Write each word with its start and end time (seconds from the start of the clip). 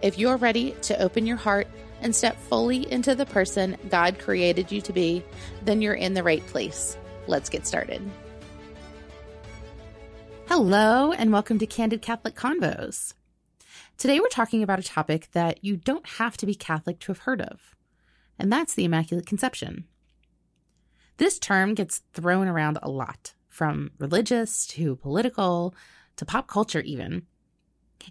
If 0.00 0.16
you're 0.16 0.36
ready 0.36 0.76
to 0.82 1.00
open 1.02 1.26
your 1.26 1.36
heart 1.36 1.66
and 2.02 2.14
step 2.14 2.36
fully 2.42 2.90
into 2.92 3.16
the 3.16 3.26
person 3.26 3.76
God 3.88 4.20
created 4.20 4.70
you 4.70 4.80
to 4.82 4.92
be, 4.92 5.24
then 5.64 5.82
you're 5.82 5.94
in 5.94 6.14
the 6.14 6.22
right 6.22 6.46
place. 6.46 6.96
Let's 7.26 7.48
get 7.48 7.66
started. 7.66 8.08
Hello, 10.46 11.10
and 11.10 11.32
welcome 11.32 11.58
to 11.58 11.66
Candid 11.66 12.00
Catholic 12.00 12.36
Convos. 12.36 13.12
Today, 13.96 14.20
we're 14.20 14.28
talking 14.28 14.62
about 14.62 14.78
a 14.78 14.84
topic 14.84 15.28
that 15.32 15.64
you 15.64 15.76
don't 15.76 16.06
have 16.06 16.36
to 16.36 16.46
be 16.46 16.54
Catholic 16.54 17.00
to 17.00 17.10
have 17.10 17.18
heard 17.18 17.40
of, 17.40 17.74
and 18.38 18.52
that's 18.52 18.74
the 18.74 18.84
Immaculate 18.84 19.26
Conception. 19.26 19.84
This 21.16 21.40
term 21.40 21.74
gets 21.74 22.02
thrown 22.12 22.46
around 22.46 22.78
a 22.80 22.88
lot, 22.88 23.34
from 23.48 23.90
religious 23.98 24.64
to 24.68 24.94
political 24.94 25.74
to 26.14 26.24
pop 26.24 26.46
culture, 26.46 26.82
even. 26.82 27.26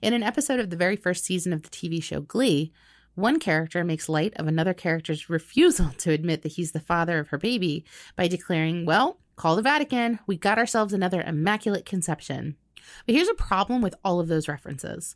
In 0.01 0.13
an 0.13 0.23
episode 0.23 0.59
of 0.59 0.69
the 0.69 0.77
very 0.77 0.95
first 0.95 1.25
season 1.25 1.53
of 1.53 1.63
the 1.63 1.69
TV 1.69 2.01
show 2.01 2.21
Glee, 2.21 2.71
one 3.15 3.39
character 3.39 3.83
makes 3.83 4.07
light 4.07 4.33
of 4.35 4.47
another 4.47 4.73
character's 4.73 5.29
refusal 5.29 5.89
to 5.97 6.11
admit 6.11 6.43
that 6.43 6.53
he's 6.53 6.71
the 6.71 6.79
father 6.79 7.19
of 7.19 7.29
her 7.29 7.37
baby 7.37 7.83
by 8.15 8.27
declaring, 8.27 8.85
Well, 8.85 9.17
call 9.35 9.55
the 9.55 9.61
Vatican, 9.61 10.19
we 10.27 10.37
got 10.37 10.59
ourselves 10.59 10.93
another 10.93 11.21
immaculate 11.21 11.85
conception. 11.85 12.57
But 13.05 13.15
here's 13.15 13.27
a 13.27 13.33
problem 13.33 13.81
with 13.81 13.95
all 14.03 14.19
of 14.19 14.27
those 14.27 14.47
references 14.47 15.15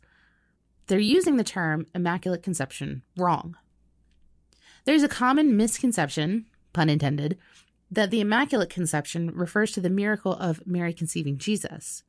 they're 0.88 0.98
using 0.98 1.36
the 1.36 1.44
term 1.44 1.86
immaculate 1.94 2.42
conception 2.42 3.02
wrong. 3.16 3.56
There's 4.84 5.04
a 5.04 5.08
common 5.08 5.56
misconception, 5.56 6.46
pun 6.72 6.90
intended, 6.90 7.38
that 7.90 8.10
the 8.10 8.20
Immaculate 8.20 8.70
Conception 8.70 9.30
refers 9.30 9.70
to 9.72 9.80
the 9.80 9.90
miracle 9.90 10.34
of 10.34 10.66
Mary 10.66 10.92
conceiving 10.92 11.38
Jesus. 11.38 12.02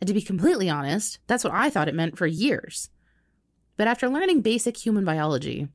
And 0.00 0.08
to 0.08 0.14
be 0.14 0.22
completely 0.22 0.68
honest, 0.68 1.18
that's 1.26 1.44
what 1.44 1.52
I 1.52 1.70
thought 1.70 1.88
it 1.88 1.94
meant 1.94 2.18
for 2.18 2.26
years. 2.26 2.90
But 3.76 3.88
after 3.88 4.08
learning 4.08 4.42
basic 4.42 4.76
human 4.76 5.04
biology, 5.04 5.68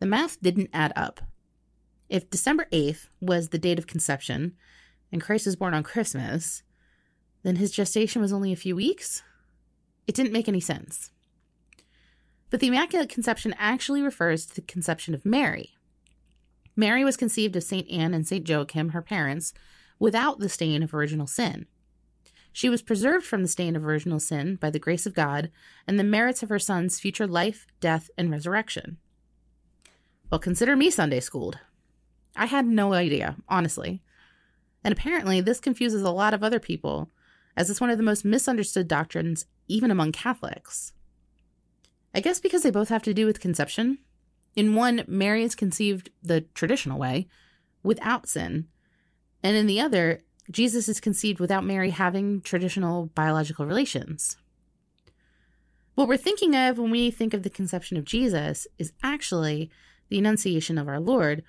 the 0.00 0.06
math 0.06 0.40
didn't 0.40 0.70
add 0.72 0.92
up. 0.96 1.20
If 2.08 2.30
December 2.30 2.66
8th 2.72 3.08
was 3.20 3.48
the 3.48 3.58
date 3.58 3.78
of 3.78 3.86
conception 3.86 4.54
and 5.10 5.22
Christ 5.22 5.46
was 5.46 5.56
born 5.56 5.74
on 5.74 5.82
Christmas, 5.82 6.62
then 7.42 7.56
his 7.56 7.72
gestation 7.72 8.20
was 8.20 8.32
only 8.32 8.52
a 8.52 8.56
few 8.56 8.76
weeks? 8.76 9.22
It 10.06 10.14
didn't 10.14 10.32
make 10.32 10.48
any 10.48 10.60
sense. 10.60 11.10
But 12.50 12.60
the 12.60 12.68
Immaculate 12.68 13.08
Conception 13.08 13.54
actually 13.58 14.02
refers 14.02 14.46
to 14.46 14.54
the 14.54 14.60
conception 14.62 15.14
of 15.14 15.24
Mary. 15.24 15.70
Mary 16.76 17.04
was 17.04 17.16
conceived 17.16 17.56
of 17.56 17.62
St. 17.62 17.88
Anne 17.90 18.14
and 18.14 18.26
St. 18.26 18.48
Joachim, 18.48 18.90
her 18.90 19.02
parents, 19.02 19.52
without 19.98 20.38
the 20.38 20.48
stain 20.48 20.82
of 20.82 20.92
original 20.92 21.26
sin. 21.26 21.66
She 22.56 22.68
was 22.68 22.82
preserved 22.82 23.26
from 23.26 23.42
the 23.42 23.48
stain 23.48 23.74
of 23.74 23.84
original 23.84 24.20
sin 24.20 24.54
by 24.54 24.70
the 24.70 24.78
grace 24.78 25.06
of 25.06 25.12
God 25.12 25.50
and 25.88 25.98
the 25.98 26.04
merits 26.04 26.40
of 26.40 26.50
her 26.50 26.60
son's 26.60 27.00
future 27.00 27.26
life, 27.26 27.66
death, 27.80 28.10
and 28.16 28.30
resurrection. 28.30 28.98
Well, 30.30 30.38
consider 30.38 30.76
me 30.76 30.88
Sunday 30.88 31.18
schooled. 31.18 31.58
I 32.36 32.46
had 32.46 32.64
no 32.64 32.92
idea, 32.92 33.34
honestly. 33.48 34.02
And 34.84 34.92
apparently, 34.92 35.40
this 35.40 35.58
confuses 35.58 36.02
a 36.02 36.12
lot 36.12 36.32
of 36.32 36.44
other 36.44 36.60
people, 36.60 37.10
as 37.56 37.68
it's 37.68 37.80
one 37.80 37.90
of 37.90 37.96
the 37.96 38.04
most 38.04 38.24
misunderstood 38.24 38.86
doctrines, 38.86 39.46
even 39.66 39.90
among 39.90 40.12
Catholics. 40.12 40.92
I 42.14 42.20
guess 42.20 42.38
because 42.38 42.62
they 42.62 42.70
both 42.70 42.88
have 42.88 43.02
to 43.02 43.14
do 43.14 43.26
with 43.26 43.40
conception. 43.40 43.98
In 44.54 44.76
one, 44.76 45.02
Mary 45.08 45.42
is 45.42 45.56
conceived 45.56 46.10
the 46.22 46.42
traditional 46.54 47.00
way, 47.00 47.26
without 47.82 48.28
sin, 48.28 48.68
and 49.42 49.56
in 49.56 49.66
the 49.66 49.80
other, 49.80 50.22
Jesus 50.50 50.88
is 50.88 51.00
conceived 51.00 51.40
without 51.40 51.64
Mary 51.64 51.90
having 51.90 52.40
traditional 52.40 53.06
biological 53.14 53.66
relations. 53.66 54.36
What 55.94 56.08
we're 56.08 56.16
thinking 56.16 56.54
of 56.54 56.78
when 56.78 56.90
we 56.90 57.10
think 57.10 57.34
of 57.34 57.44
the 57.44 57.50
conception 57.50 57.96
of 57.96 58.04
Jesus 58.04 58.66
is 58.78 58.92
actually 59.02 59.70
the 60.08 60.18
Annunciation 60.18 60.76
of 60.76 60.88
our 60.88 61.00
Lord 61.00 61.42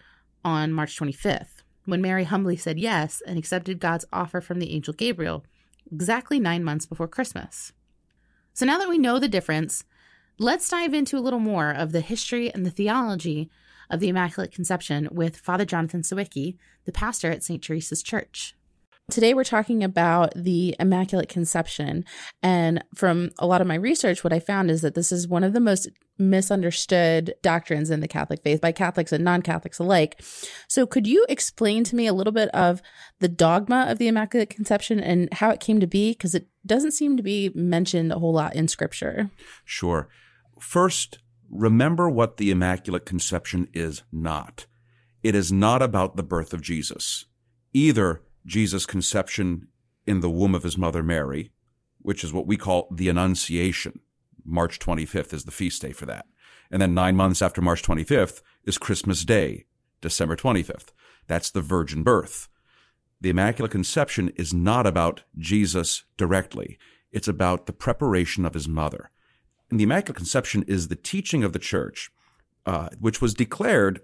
on 0.44 0.72
March 0.72 0.98
25th, 0.98 1.64
when 1.86 2.02
Mary 2.02 2.24
humbly 2.24 2.56
said 2.56 2.80
yes 2.80 3.22
and 3.26 3.38
accepted 3.38 3.80
God's 3.80 4.06
offer 4.14 4.42
from 4.42 4.60
the 4.60 4.72
angel 4.72 4.94
Gabriel, 4.94 5.44
exactly 5.92 6.40
nine 6.40 6.64
months 6.64 6.86
before 6.86 7.08
Christmas. 7.08 7.74
So 8.54 8.66
now 8.66 8.78
that 8.78 8.90
we 8.90 8.98
know 8.98 9.20
the 9.20 9.28
difference, 9.28 9.84
let's 10.38 10.70
dive 10.70 10.94
into 10.94 11.18
a 11.18 11.20
little 11.20 11.40
more 11.40 11.72
of 11.72 11.92
the 11.92 12.02
history 12.02 12.54
and 12.54 12.66
the 12.66 12.72
theology 12.72 13.50
of 13.90 14.00
the 14.00 14.10
Immaculate 14.10 14.52
Conception 14.52 15.10
with 15.12 15.38
Father 15.38 15.66
Jonathan 15.66 16.02
Sawicki, 16.02 16.56
the 16.86 16.92
pastor 16.92 17.32
at 17.32 17.44
St. 17.44 17.62
Teresa's 17.62 18.02
Church. 18.02 18.56
Today, 19.12 19.36
we're 19.36 19.44
talking 19.44 19.84
about 19.84 20.34
the 20.36 20.76
Immaculate 20.80 21.30
Conception. 21.30 22.06
And 22.42 22.84
from 22.96 23.30
a 23.38 23.46
lot 23.46 23.62
of 23.62 23.68
my 23.68 23.76
research, 23.76 24.24
what 24.24 24.34
I 24.34 24.40
found 24.40 24.72
is 24.72 24.82
that 24.82 24.96
this 24.96 25.12
is 25.12 25.28
one 25.28 25.44
of 25.44 25.54
the 25.54 25.60
most 25.60 25.88
misunderstood 26.18 27.36
doctrines 27.44 27.92
in 27.92 28.00
the 28.00 28.08
Catholic 28.08 28.42
faith 28.42 28.62
by 28.62 28.72
Catholics 28.72 29.12
and 29.12 29.24
non 29.24 29.44
Catholics 29.44 29.78
alike. 29.78 30.20
So, 30.68 30.88
could 30.88 31.06
you 31.06 31.24
explain 31.30 31.84
to 31.84 31.96
me 31.96 32.08
a 32.08 32.14
little 32.14 32.34
bit 32.34 32.50
of 32.50 32.82
the 33.20 33.28
dogma 33.28 33.86
of 33.88 34.00
the 34.00 34.08
Immaculate 34.08 34.50
Conception 34.50 35.00
and 35.00 35.32
how 35.34 35.52
it 35.52 35.60
came 35.60 35.80
to 35.80 35.88
be? 35.88 36.14
Because 36.14 36.34
it 36.34 36.48
doesn't 36.66 36.94
seem 36.94 37.16
to 37.16 37.24
be 37.24 37.52
mentioned 37.54 38.12
a 38.12 38.18
whole 38.18 38.34
lot 38.34 38.56
in 38.56 38.68
Scripture. 38.68 39.30
Sure. 39.64 40.10
First, 40.60 41.20
remember 41.52 42.10
what 42.10 42.38
the 42.38 42.50
Immaculate 42.50 43.06
Conception 43.06 43.68
is 43.72 44.02
not. 44.12 44.66
It 45.22 45.36
is 45.36 45.52
not 45.52 45.84
about 45.84 46.16
the 46.16 46.24
birth 46.24 46.54
of 46.54 46.64
Jesus. 46.64 47.26
Either 47.72 48.24
Jesus' 48.46 48.86
conception 48.86 49.68
in 50.06 50.20
the 50.20 50.30
womb 50.30 50.56
of 50.56 50.64
his 50.64 50.78
mother 50.78 51.04
Mary, 51.04 51.52
which 52.00 52.24
is 52.24 52.32
what 52.32 52.48
we 52.48 52.58
call 52.58 52.88
the 52.92 53.10
Annunciation. 53.10 54.00
March 54.44 54.80
25th 54.80 55.34
is 55.34 55.46
the 55.46 55.52
feast 55.52 55.82
day 55.82 55.92
for 55.92 56.06
that. 56.06 56.28
And 56.72 56.82
then 56.82 56.94
nine 56.94 57.16
months 57.16 57.42
after 57.42 57.62
March 57.62 57.82
25th 57.82 58.42
is 58.64 58.78
Christmas 58.78 59.26
Day, 59.26 59.66
December 60.02 60.36
25th. 60.36 60.90
That's 61.28 61.50
the 61.50 61.62
virgin 61.62 62.04
birth. 62.04 62.48
The 63.22 63.30
Immaculate 63.30 63.72
Conception 63.72 64.30
is 64.36 64.54
not 64.54 64.86
about 64.86 65.24
Jesus 65.38 66.04
directly. 66.18 66.78
It's 67.12 67.28
about 67.28 67.66
the 67.66 67.74
preparation 67.74 68.46
of 68.46 68.54
his 68.54 68.68
mother. 68.68 69.10
And 69.72 69.80
the 69.80 69.86
Immaculate 69.86 70.18
Conception 70.18 70.64
is 70.68 70.88
the 70.88 70.96
teaching 70.96 71.44
of 71.44 71.54
the 71.54 71.60
church, 71.60 72.12
uh, 72.66 72.90
which 73.00 73.22
was 73.22 73.34
declared 73.34 74.02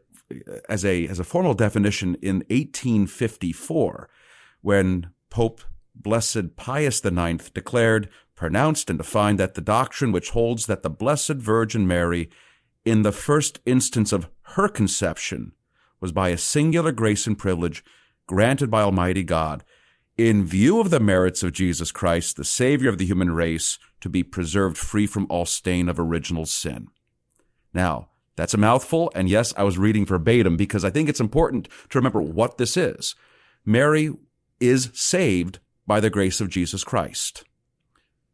as 0.70 0.86
a, 0.86 1.08
as 1.08 1.20
a 1.20 1.24
formal 1.24 1.54
definition 1.54 2.16
in 2.22 2.38
1854 2.50 4.10
when 4.62 5.12
Pope 5.30 5.62
Blessed 5.96 6.56
Pius 6.56 7.04
IX 7.04 7.50
declared, 7.50 8.10
pronounced, 8.36 8.90
and 8.90 8.98
defined 8.98 9.40
that 9.40 9.56
the 9.56 9.62
doctrine 9.62 10.12
which 10.12 10.32
holds 10.32 10.66
that 10.66 10.84
the 10.84 10.90
Blessed 10.90 11.36
Virgin 11.36 11.88
Mary, 11.88 12.30
in 12.86 13.02
the 13.02 13.12
first 13.12 13.60
instance 13.66 14.12
of 14.12 14.30
her 14.56 14.68
conception, 14.68 15.54
was 16.00 16.12
by 16.12 16.30
a 16.30 16.38
singular 16.38 16.92
grace 16.92 17.28
and 17.28 17.38
privilege 17.38 17.84
granted 18.28 18.72
by 18.72 18.82
Almighty 18.82 19.24
God, 19.24 19.64
in 20.18 20.46
view 20.46 20.80
of 20.80 20.90
the 20.90 21.00
merits 21.00 21.44
of 21.44 21.52
Jesus 21.52 21.92
Christ, 21.92 22.38
the 22.38 22.44
Savior 22.44 22.90
of 22.90 22.98
the 22.98 23.06
human 23.06 23.32
race, 23.32 23.78
to 24.02 24.10
be 24.10 24.24
preserved 24.24 24.78
free 24.78 25.08
from 25.08 25.28
all 25.30 25.46
stain 25.46 25.90
of 25.90 26.00
original 26.00 26.46
sin. 26.46 26.88
Now, 27.74 28.10
that's 28.36 28.54
a 28.54 28.58
mouthful, 28.58 29.12
and 29.14 29.30
yes, 29.30 29.54
I 29.58 29.64
was 29.64 29.78
reading 29.78 30.06
verbatim 30.06 30.58
because 30.58 30.86
I 30.86 30.90
think 30.90 31.10
it's 31.10 31.20
important 31.20 31.68
to 31.90 32.00
remember 32.00 32.22
what 32.22 32.58
this 32.58 32.78
is. 32.78 33.16
Mary 33.66 34.12
is 34.62 34.90
saved 34.94 35.60
by 35.86 36.00
the 36.00 36.10
grace 36.10 36.40
of 36.40 36.50
Jesus 36.50 36.86
Christ, 36.86 37.44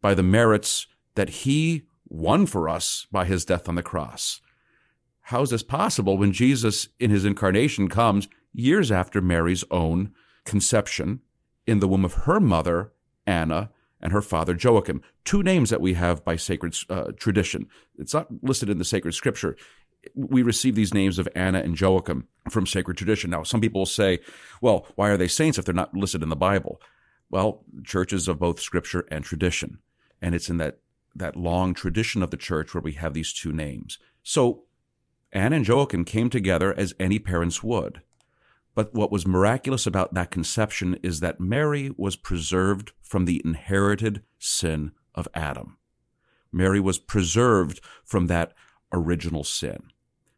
by 0.02 0.14
the 0.14 0.22
merits 0.22 0.86
that 1.16 1.30
he 1.30 1.84
won 2.08 2.46
for 2.46 2.70
us 2.70 3.08
by 3.12 3.26
his 3.26 3.46
death 3.46 3.68
on 3.68 3.76
the 3.76 3.84
cross. 3.84 4.42
How 5.22 5.42
is 5.42 5.50
this 5.50 5.64
possible 5.64 6.18
when 6.18 6.32
Jesus 6.32 6.90
in 7.00 7.10
his 7.10 7.26
incarnation 7.26 7.90
comes 7.90 8.28
years 8.54 8.92
after 8.92 9.22
Mary's 9.22 9.64
own 9.72 10.14
conception 10.46 11.22
in 11.66 11.80
the 11.80 11.88
womb 11.88 12.06
of 12.06 12.14
her 12.14 12.40
mother, 12.40 12.94
Anna, 13.26 13.72
and 14.00 14.14
her 14.14 14.22
father, 14.22 14.56
Joachim? 14.56 15.02
Two 15.26 15.44
names 15.44 15.70
that 15.70 15.82
we 15.82 15.96
have 15.96 16.24
by 16.24 16.36
sacred 16.36 16.76
uh, 16.90 17.12
tradition. 17.18 17.68
It's 17.98 18.14
not 18.14 18.28
listed 18.42 18.70
in 18.70 18.78
the 18.78 18.86
sacred 18.86 19.14
scripture 19.14 19.58
we 20.16 20.42
receive 20.42 20.76
these 20.76 20.94
names 20.94 21.20
of 21.20 21.28
Anna 21.36 21.60
and 21.60 21.80
Joachim 21.80 22.28
from 22.50 22.66
sacred 22.66 22.98
tradition. 22.98 23.30
Now, 23.30 23.44
some 23.44 23.62
people 23.62 23.86
say, 23.86 24.20
well, 24.62 24.88
why 24.96 25.10
are 25.10 25.18
they 25.18 25.28
saints 25.28 25.58
if 25.58 25.66
they're 25.66 25.74
not 25.74 25.94
listed 25.94 26.24
in 26.24 26.30
the 26.30 26.36
Bible? 26.36 26.82
Well, 27.30 27.64
churches 27.84 28.28
of 28.28 28.40
both 28.40 28.60
scripture 28.60 29.06
and 29.12 29.24
tradition. 29.24 29.80
And 30.22 30.34
it's 30.34 30.50
in 30.50 30.58
that 30.58 30.80
that 31.16 31.36
long 31.36 31.74
tradition 31.74 32.22
of 32.22 32.30
the 32.30 32.38
church 32.38 32.74
where 32.74 32.82
we 32.82 32.94
have 32.94 33.14
these 33.14 33.34
two 33.34 33.52
names. 33.52 33.98
So 34.22 34.66
Anne 35.32 35.54
and 35.54 35.68
Joachim 35.68 36.06
came 36.06 36.30
together 36.30 36.74
as 36.78 36.94
any 37.00 37.18
parents 37.18 37.64
would. 37.64 38.02
But 38.76 38.94
what 38.94 39.12
was 39.12 39.26
miraculous 39.26 39.88
about 39.88 40.14
that 40.14 40.30
conception 40.30 41.00
is 41.02 41.20
that 41.20 41.40
Mary 41.40 41.92
was 41.98 42.16
preserved 42.16 42.92
from 43.02 43.26
the 43.26 43.42
inherited 43.44 44.22
sin 44.38 44.92
of 45.16 45.28
Adam. 45.34 45.78
Mary 46.52 46.80
was 46.80 47.00
preserved 47.00 47.82
from 48.06 48.28
that 48.28 48.54
original 48.92 49.44
sin. 49.44 49.92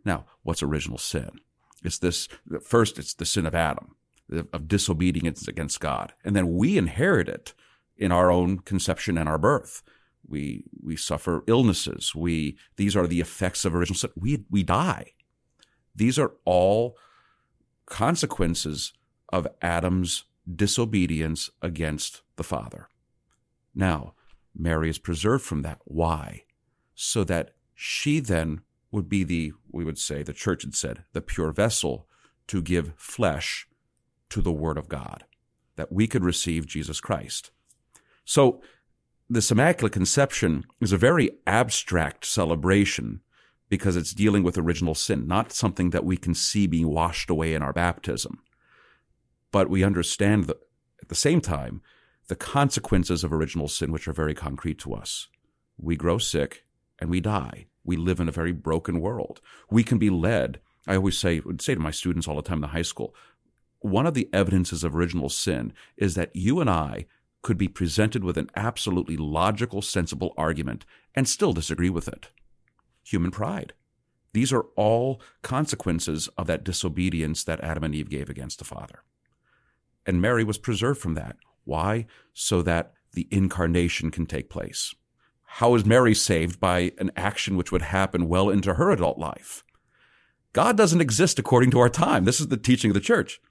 Now, 0.06 0.26
what's 0.44 0.64
original 0.64 0.98
sin? 0.98 1.40
It's 1.84 1.98
this, 2.00 2.28
first, 2.64 2.98
it's 3.00 3.14
the 3.14 3.26
sin 3.26 3.46
of 3.46 3.56
Adam, 3.56 3.96
of 4.54 4.68
disobedience 4.68 5.48
against 5.48 5.80
God. 5.80 6.14
And 6.24 6.36
then 6.36 6.56
we 6.56 6.78
inherit 6.78 7.30
it 7.30 7.54
in 7.98 8.12
our 8.12 8.32
own 8.32 8.60
conception 8.60 9.18
and 9.18 9.30
our 9.30 9.38
birth. 9.38 9.82
We, 10.28 10.66
we 10.82 10.96
suffer 10.96 11.44
illnesses. 11.48 12.14
We, 12.16 12.58
these 12.76 12.96
are 12.96 13.08
the 13.08 13.22
effects 13.22 13.66
of 13.66 13.74
original 13.74 13.98
sin. 13.98 14.12
We, 14.16 14.46
we 14.50 14.64
die. 14.64 15.14
These 15.96 16.20
are 16.20 16.34
all 16.46 16.98
consequences 17.86 18.94
of 19.30 19.48
Adam's 19.62 20.26
disobedience 20.54 21.50
against 21.62 22.22
the 22.36 22.44
Father. 22.44 22.88
Now, 23.74 24.14
Mary 24.56 24.90
is 24.90 24.98
preserved 24.98 25.44
from 25.44 25.62
that. 25.64 25.80
Why? 25.86 26.44
So 26.96 27.24
that 27.26 27.54
she 27.82 28.20
then 28.20 28.60
would 28.92 29.08
be 29.08 29.24
the, 29.24 29.54
we 29.72 29.86
would 29.86 29.98
say, 29.98 30.22
the 30.22 30.34
church 30.34 30.64
had 30.64 30.76
said, 30.76 31.06
the 31.14 31.22
pure 31.22 31.54
vessel 31.54 32.10
to 32.48 32.62
give 32.62 32.92
flesh 32.98 33.70
to 34.28 34.42
the 34.42 34.52
Word 34.52 34.78
of 34.78 34.90
God, 34.90 35.24
that 35.78 35.90
we 35.90 36.06
could 36.06 36.26
receive 36.26 36.68
Jesus 36.68 37.00
Christ. 37.00 37.52
So, 38.26 38.62
this 39.30 39.50
Immaculate 39.50 39.94
Conception 39.94 40.66
is 40.82 40.92
a 40.92 40.98
very 40.98 41.32
abstract 41.48 42.26
celebration 42.26 43.22
because 43.70 43.96
it's 43.96 44.14
dealing 44.14 44.44
with 44.44 44.58
original 44.58 44.94
sin, 44.94 45.26
not 45.26 45.54
something 45.54 45.92
that 45.92 46.04
we 46.04 46.18
can 46.18 46.34
see 46.34 46.68
being 46.68 46.90
washed 46.90 47.30
away 47.30 47.54
in 47.54 47.62
our 47.62 47.72
baptism. 47.72 48.40
But 49.54 49.70
we 49.70 49.86
understand 49.86 50.48
that 50.48 50.58
at 51.02 51.08
the 51.08 51.16
same 51.16 51.40
time 51.40 51.82
the 52.28 52.36
consequences 52.36 53.24
of 53.24 53.32
original 53.32 53.70
sin, 53.70 53.94
which 53.94 54.06
are 54.06 54.14
very 54.14 54.34
concrete 54.36 54.80
to 54.80 54.94
us. 54.94 55.30
We 55.78 55.96
grow 55.96 56.18
sick 56.18 56.66
and 57.00 57.10
we 57.10 57.22
die. 57.22 57.68
We 57.84 57.98
live 57.98 58.20
in 58.20 58.28
a 58.28 58.34
very 58.34 58.52
broken 58.52 59.00
world. 59.00 59.42
We 59.70 59.84
can 59.84 59.98
be 59.98 60.10
led. 60.10 60.60
I 60.88 60.96
always 60.96 61.18
say, 61.18 61.40
would 61.40 61.62
say 61.62 61.74
to 61.76 61.80
my 61.80 61.92
students 61.92 62.28
all 62.28 62.36
the 62.36 62.42
time 62.42 62.58
in 62.58 62.62
the 62.62 62.68
high 62.68 62.82
school, 62.82 63.14
one 63.80 64.06
of 64.06 64.14
the 64.14 64.30
evidences 64.34 64.84
of 64.84 64.96
original 64.96 65.30
sin 65.30 65.74
is 65.98 66.16
that 66.16 66.36
you 66.36 66.60
and 66.60 66.70
I 66.70 67.06
could 67.42 67.58
be 67.58 67.68
presented 67.68 68.24
with 68.24 68.38
an 68.38 68.50
absolutely 68.56 69.16
logical, 69.16 69.82
sensible 69.82 70.34
argument 70.38 70.86
and 71.16 71.28
still 71.28 71.54
disagree 71.54 71.90
with 71.90 72.08
it 72.08 72.30
human 73.04 73.32
pride. 73.32 73.74
These 74.34 74.54
are 74.54 74.66
all 74.76 75.20
consequences 75.42 76.28
of 76.38 76.46
that 76.48 76.64
disobedience 76.64 77.44
that 77.46 77.62
Adam 77.62 77.84
and 77.84 77.96
Eve 77.96 78.10
gave 78.10 78.30
against 78.30 78.60
the 78.60 78.66
Father. 78.66 79.04
And 80.06 80.22
Mary 80.22 80.44
was 80.44 80.60
preserved 80.60 81.02
from 81.02 81.16
that. 81.16 81.38
Why? 81.64 82.06
So 82.34 82.62
that 82.62 82.94
the 83.14 83.28
incarnation 83.32 84.12
can 84.12 84.28
take 84.28 84.50
place. 84.50 84.94
How 85.54 85.76
is 85.76 85.84
Mary 85.84 86.14
saved 86.14 86.60
by 86.60 86.94
an 87.00 87.12
action 87.18 87.58
which 87.58 87.72
would 87.72 87.82
happen 87.82 88.30
well 88.30 88.50
into 88.50 88.76
her 88.76 88.92
adult 88.92 89.18
life? 89.18 89.64
God 90.54 90.78
doesn't 90.78 91.02
exist 91.02 91.40
according 91.40 91.72
to 91.72 91.80
our 91.80 91.90
time. 91.90 92.24
This 92.24 92.40
is 92.40 92.48
the 92.48 92.56
teaching 92.56 92.92
of 92.92 92.94
the 92.94 93.02
church. 93.02 93.42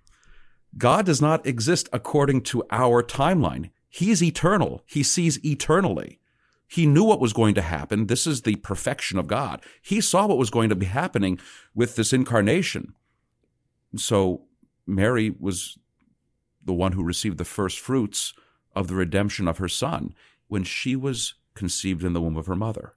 God 0.79 1.05
does 1.05 1.21
not 1.21 1.47
exist 1.47 1.89
according 1.93 2.43
to 2.43 2.65
our 2.71 3.03
timeline. 3.03 3.71
He's 3.89 4.23
eternal. 4.23 4.83
He 4.87 5.03
sees 5.03 5.45
eternally. 5.45 6.21
He 6.67 6.87
knew 6.87 7.05
what 7.05 7.21
was 7.21 7.33
going 7.33 7.55
to 7.57 7.63
happen. 7.63 8.07
This 8.07 8.27
is 8.27 8.43
the 8.43 8.57
perfection 8.57 9.19
of 9.19 9.27
God. 9.27 9.63
He 9.83 10.01
saw 10.01 10.27
what 10.27 10.39
was 10.39 10.51
going 10.51 10.69
to 10.69 10.77
be 10.77 10.87
happening 10.87 11.39
with 11.75 11.97
this 11.97 12.13
incarnation. 12.13 12.95
So 13.97 14.45
Mary 14.87 15.35
was 15.39 15.79
the 16.65 16.75
one 16.75 16.93
who 16.93 17.03
received 17.03 17.39
the 17.39 17.45
first 17.45 17.81
fruits 17.81 18.35
of 18.75 18.87
the 18.87 18.95
redemption 18.95 19.49
of 19.49 19.59
her 19.59 19.69
son 19.69 20.15
when 20.47 20.63
she 20.63 20.95
was 20.95 21.35
conceived 21.59 22.05
in 22.05 22.13
the 22.15 22.21
womb 22.21 22.37
of 22.37 22.47
her 22.47 22.57
mother. 22.57 22.95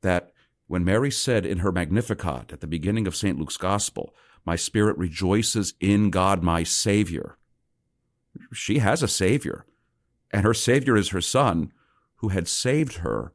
That 0.00 0.32
when 0.66 0.84
Mary 0.84 1.10
said 1.10 1.44
in 1.44 1.58
her 1.58 1.70
Magnificat 1.70 2.52
at 2.52 2.60
the 2.60 2.66
beginning 2.66 3.06
of 3.06 3.16
St. 3.16 3.38
Luke's 3.38 3.56
Gospel, 3.56 4.14
My 4.44 4.56
spirit 4.56 4.96
rejoices 4.98 5.74
in 5.80 6.10
God 6.10 6.42
my 6.42 6.62
Savior, 6.64 7.36
she 8.52 8.78
has 8.78 9.02
a 9.02 9.08
Savior, 9.08 9.64
and 10.30 10.44
her 10.44 10.54
Savior 10.54 10.96
is 10.96 11.10
her 11.10 11.20
Son 11.20 11.72
who 12.16 12.28
had 12.28 12.48
saved 12.48 12.98
her 12.98 13.32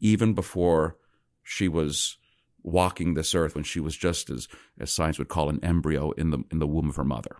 even 0.00 0.34
before 0.34 0.96
she 1.42 1.68
was 1.68 2.18
walking 2.62 3.14
this 3.14 3.34
earth 3.34 3.54
when 3.54 3.64
she 3.64 3.78
was 3.78 3.96
just 3.96 4.28
as 4.28 4.48
as 4.78 4.92
science 4.92 5.18
would 5.18 5.28
call 5.28 5.48
an 5.48 5.62
embryo 5.62 6.10
in 6.12 6.30
the 6.30 6.42
in 6.50 6.58
the 6.58 6.66
womb 6.66 6.88
of 6.88 6.96
her 6.96 7.04
mother. 7.04 7.36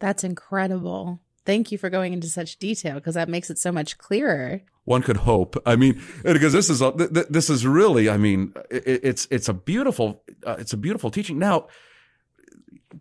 That's 0.00 0.24
incredible. 0.24 1.20
Thank 1.46 1.70
you 1.70 1.78
for 1.78 1.90
going 1.90 2.12
into 2.12 2.26
such 2.26 2.58
detail 2.58 2.94
because 2.94 3.14
that 3.14 3.28
makes 3.28 3.50
it 3.50 3.58
so 3.58 3.70
much 3.70 3.98
clearer. 3.98 4.62
One 4.84 5.02
could 5.02 5.18
hope. 5.18 5.56
I 5.64 5.76
mean, 5.76 6.02
because 6.22 6.52
this 6.52 6.68
is 6.68 6.82
a, 6.82 6.90
this 6.92 7.48
is 7.48 7.66
really. 7.66 8.10
I 8.10 8.18
mean, 8.18 8.52
it's 8.70 9.26
it's 9.30 9.48
a 9.48 9.54
beautiful 9.54 10.22
uh, 10.46 10.56
it's 10.58 10.74
a 10.74 10.76
beautiful 10.76 11.10
teaching. 11.10 11.38
Now, 11.38 11.68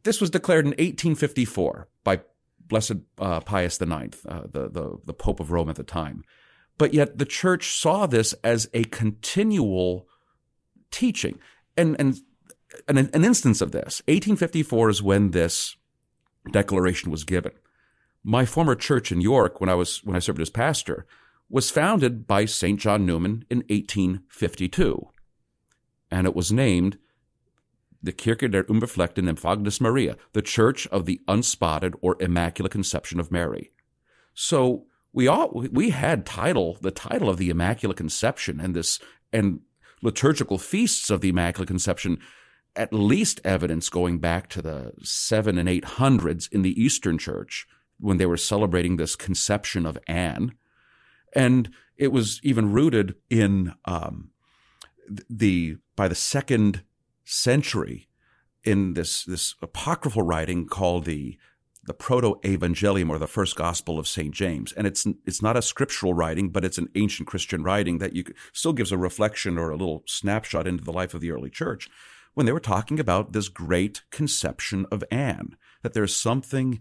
this 0.03 0.21
was 0.21 0.30
declared 0.30 0.65
in 0.65 0.71
1854 0.71 1.89
by 2.03 2.21
Blessed 2.68 2.94
uh, 3.19 3.41
Pius 3.41 3.81
IX, 3.81 4.25
uh, 4.25 4.44
the, 4.50 4.69
the, 4.69 4.97
the 5.06 5.13
Pope 5.13 5.39
of 5.39 5.51
Rome 5.51 5.69
at 5.69 5.75
the 5.75 5.83
time. 5.83 6.24
But 6.77 6.94
yet 6.94 7.18
the 7.18 7.25
church 7.25 7.75
saw 7.75 8.06
this 8.06 8.33
as 8.44 8.69
a 8.74 8.83
continual 8.85 10.07
teaching. 10.89 11.38
And, 11.77 11.95
and, 12.00 12.19
an, 12.88 12.97
an 12.97 13.24
instance 13.24 13.62
of 13.62 13.71
this, 13.71 14.01
1854 14.07 14.89
is 14.89 15.03
when 15.03 15.31
this 15.31 15.75
declaration 16.51 17.12
was 17.12 17.24
given. 17.24 17.51
My 18.24 18.45
former 18.45 18.75
church 18.75 19.12
in 19.12 19.21
York, 19.21 19.59
when 19.59 19.69
I 19.69 19.75
was 19.75 20.03
when 20.03 20.15
I 20.15 20.19
served 20.19 20.39
as 20.39 20.50
pastor, 20.50 21.06
was 21.50 21.69
founded 21.69 22.25
by 22.25 22.45
St. 22.45 22.80
John 22.80 23.06
Neumann 23.06 23.45
in 23.50 23.60
1852. 23.69 25.10
And 26.10 26.28
it 26.28 26.36
was 26.36 26.51
named 26.51 26.98
the 28.01 28.12
Kirche 28.12 28.51
der 28.51 28.63
Unbefleckten 28.63 29.30
Empfängnis 29.30 29.80
Maria, 29.80 30.18
the 30.34 30.42
Church 30.42 30.88
of 30.88 31.06
the 31.06 31.22
Unspotted 31.28 31.95
or 32.01 32.18
Immaculate 32.19 32.72
Conception 32.72 33.19
of 33.19 33.31
Mary. 33.31 33.72
So 34.34 34.85
we 35.14 35.28
all 35.28 35.52
we 35.71 35.92
had 35.92 36.26
title 36.26 36.78
the 36.81 36.92
title 36.92 37.30
of 37.30 37.38
the 37.38 37.50
Immaculate 37.50 37.97
Conception 37.97 38.59
and 38.59 38.76
this 38.76 39.00
and 39.31 39.62
liturgical 40.02 40.57
feasts 40.57 41.09
of 41.09 41.21
the 41.21 41.30
Immaculate 41.30 41.68
Conception 41.68 42.19
at 42.76 42.92
least 42.92 43.40
evidence 43.44 43.90
going 43.90 44.18
back 44.18 44.50
to 44.50 44.62
the 44.62 44.94
seven 45.04 45.57
and 45.57 45.69
eight 45.69 45.85
hundreds 45.85 46.47
in 46.47 46.64
the 46.64 46.81
Eastern 46.81 47.18
Church 47.18 47.68
when 48.00 48.18
they 48.18 48.26
were 48.26 48.38
celebrating 48.38 48.97
this 48.97 49.16
conception 49.16 49.85
of 49.85 49.97
Anne, 50.07 50.54
and 51.35 51.69
it 51.97 52.11
was 52.11 52.40
even 52.44 52.71
rooted 52.71 53.16
in 53.30 53.73
um, 53.85 54.30
the 55.30 55.78
by 55.95 56.07
the 56.07 56.16
second 56.16 56.83
century 57.23 58.07
in 58.63 58.94
this 58.94 59.23
this 59.23 59.56
apocryphal 59.61 60.23
writing 60.23 60.68
called 60.68 61.06
the 61.06 61.37
the 61.85 61.94
proto 61.94 62.40
evangelium 62.44 63.09
or 63.09 63.19
the 63.19 63.28
first 63.28 63.57
gospel 63.57 63.99
of 63.99 64.07
St. 64.07 64.33
James. 64.33 64.71
And 64.71 64.87
it's 64.87 65.06
it's 65.25 65.42
not 65.42 65.57
a 65.57 65.61
scriptural 65.61 66.13
writing, 66.13 66.49
but 66.49 66.63
it's 66.63 66.78
an 66.78 66.90
ancient 66.95 67.28
Christian 67.28 67.63
writing 67.63 67.97
that 67.97 68.16
you 68.16 68.23
still 68.54 68.73
gives 68.73 68.92
a 68.92 68.97
reflection 68.97 69.57
or 69.57 69.69
a 69.69 69.75
little 69.75 70.04
snapshot 70.07 70.68
into 70.68 70.83
the 70.83 70.94
life 70.94 71.13
of 71.13 71.21
the 71.21 71.31
early 71.31 71.49
church 71.49 71.90
when 72.33 72.45
they 72.45 72.52
were 72.52 72.59
talking 72.59 72.99
about 72.99 73.33
this 73.33 73.47
great 73.47 74.02
conception 74.09 74.85
of 74.92 75.04
Anne, 75.11 75.56
that 75.81 75.94
there's 75.94 76.16
something 76.16 76.80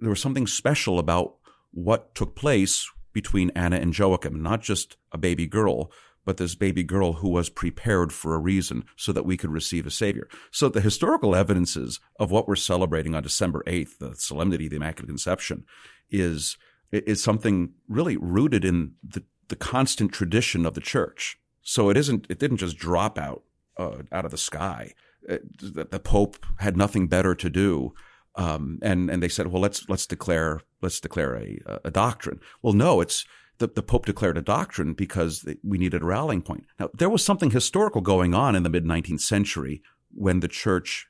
there 0.00 0.10
was 0.10 0.20
something 0.20 0.48
special 0.48 0.98
about 0.98 1.36
what 1.70 2.14
took 2.14 2.34
place 2.34 2.90
between 3.12 3.50
Anna 3.50 3.76
and 3.76 3.96
Joachim, 3.96 4.42
not 4.42 4.62
just 4.62 4.96
a 5.12 5.18
baby 5.18 5.46
girl, 5.46 5.90
but 6.24 6.36
this 6.36 6.54
baby 6.54 6.82
girl 6.82 7.14
who 7.14 7.28
was 7.28 7.48
prepared 7.48 8.12
for 8.12 8.34
a 8.34 8.38
reason 8.38 8.84
so 8.96 9.12
that 9.12 9.26
we 9.26 9.36
could 9.36 9.50
receive 9.50 9.86
a 9.86 9.90
savior. 9.90 10.28
So 10.50 10.68
the 10.68 10.80
historical 10.80 11.34
evidences 11.34 12.00
of 12.18 12.30
what 12.30 12.46
we're 12.46 12.56
celebrating 12.56 13.14
on 13.14 13.22
December 13.22 13.62
8th, 13.66 13.98
the 13.98 14.14
solemnity 14.14 14.66
of 14.66 14.70
the 14.70 14.76
Immaculate 14.76 15.08
Conception, 15.08 15.64
is, 16.10 16.56
is 16.92 17.22
something 17.22 17.72
really 17.88 18.16
rooted 18.16 18.64
in 18.64 18.94
the, 19.02 19.24
the 19.48 19.56
constant 19.56 20.12
tradition 20.12 20.64
of 20.64 20.74
the 20.74 20.80
church. 20.80 21.38
So 21.62 21.90
it 21.90 21.96
isn't, 21.96 22.26
it 22.28 22.38
didn't 22.38 22.58
just 22.58 22.76
drop 22.76 23.18
out, 23.18 23.42
uh, 23.76 24.02
out 24.12 24.24
of 24.24 24.30
the 24.30 24.38
sky. 24.38 24.92
It, 25.28 25.42
the 25.90 26.00
Pope 26.00 26.44
had 26.58 26.76
nothing 26.76 27.06
better 27.08 27.34
to 27.34 27.50
do. 27.50 27.94
Um, 28.34 28.78
and, 28.82 29.10
and 29.10 29.22
they 29.22 29.28
said, 29.28 29.48
well, 29.48 29.62
let's, 29.62 29.88
let's 29.88 30.06
declare, 30.06 30.60
let's 30.82 31.00
declare 31.00 31.36
a, 31.36 31.80
a 31.84 31.90
doctrine. 31.90 32.40
Well, 32.60 32.72
no, 32.72 33.00
it's, 33.00 33.24
the, 33.58 33.68
the 33.68 33.82
Pope 33.82 34.06
declared 34.06 34.36
a 34.36 34.42
doctrine 34.42 34.94
because 34.94 35.46
we 35.62 35.78
needed 35.78 36.02
a 36.02 36.06
rallying 36.06 36.42
point. 36.42 36.66
Now, 36.78 36.90
there 36.92 37.10
was 37.10 37.24
something 37.24 37.50
historical 37.50 38.00
going 38.00 38.34
on 38.34 38.56
in 38.56 38.62
the 38.62 38.70
mid 38.70 38.84
19th 38.84 39.20
century 39.20 39.82
when 40.12 40.40
the 40.40 40.48
church 40.48 41.06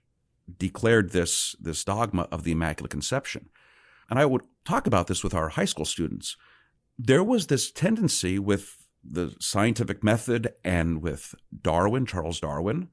declared 0.58 1.12
this, 1.12 1.56
this 1.60 1.84
dogma 1.84 2.28
of 2.30 2.44
the 2.44 2.52
Immaculate 2.52 2.90
Conception. 2.90 3.48
And 4.10 4.18
I 4.18 4.26
would 4.26 4.42
talk 4.64 4.86
about 4.86 5.06
this 5.06 5.24
with 5.24 5.34
our 5.34 5.50
high 5.50 5.64
school 5.64 5.84
students. 5.84 6.36
There 6.98 7.24
was 7.24 7.46
this 7.46 7.70
tendency 7.70 8.38
with 8.38 8.76
the 9.02 9.34
scientific 9.40 10.04
method 10.04 10.52
and 10.64 11.02
with 11.02 11.34
Darwin, 11.62 12.06
Charles 12.06 12.40
Darwin, 12.40 12.88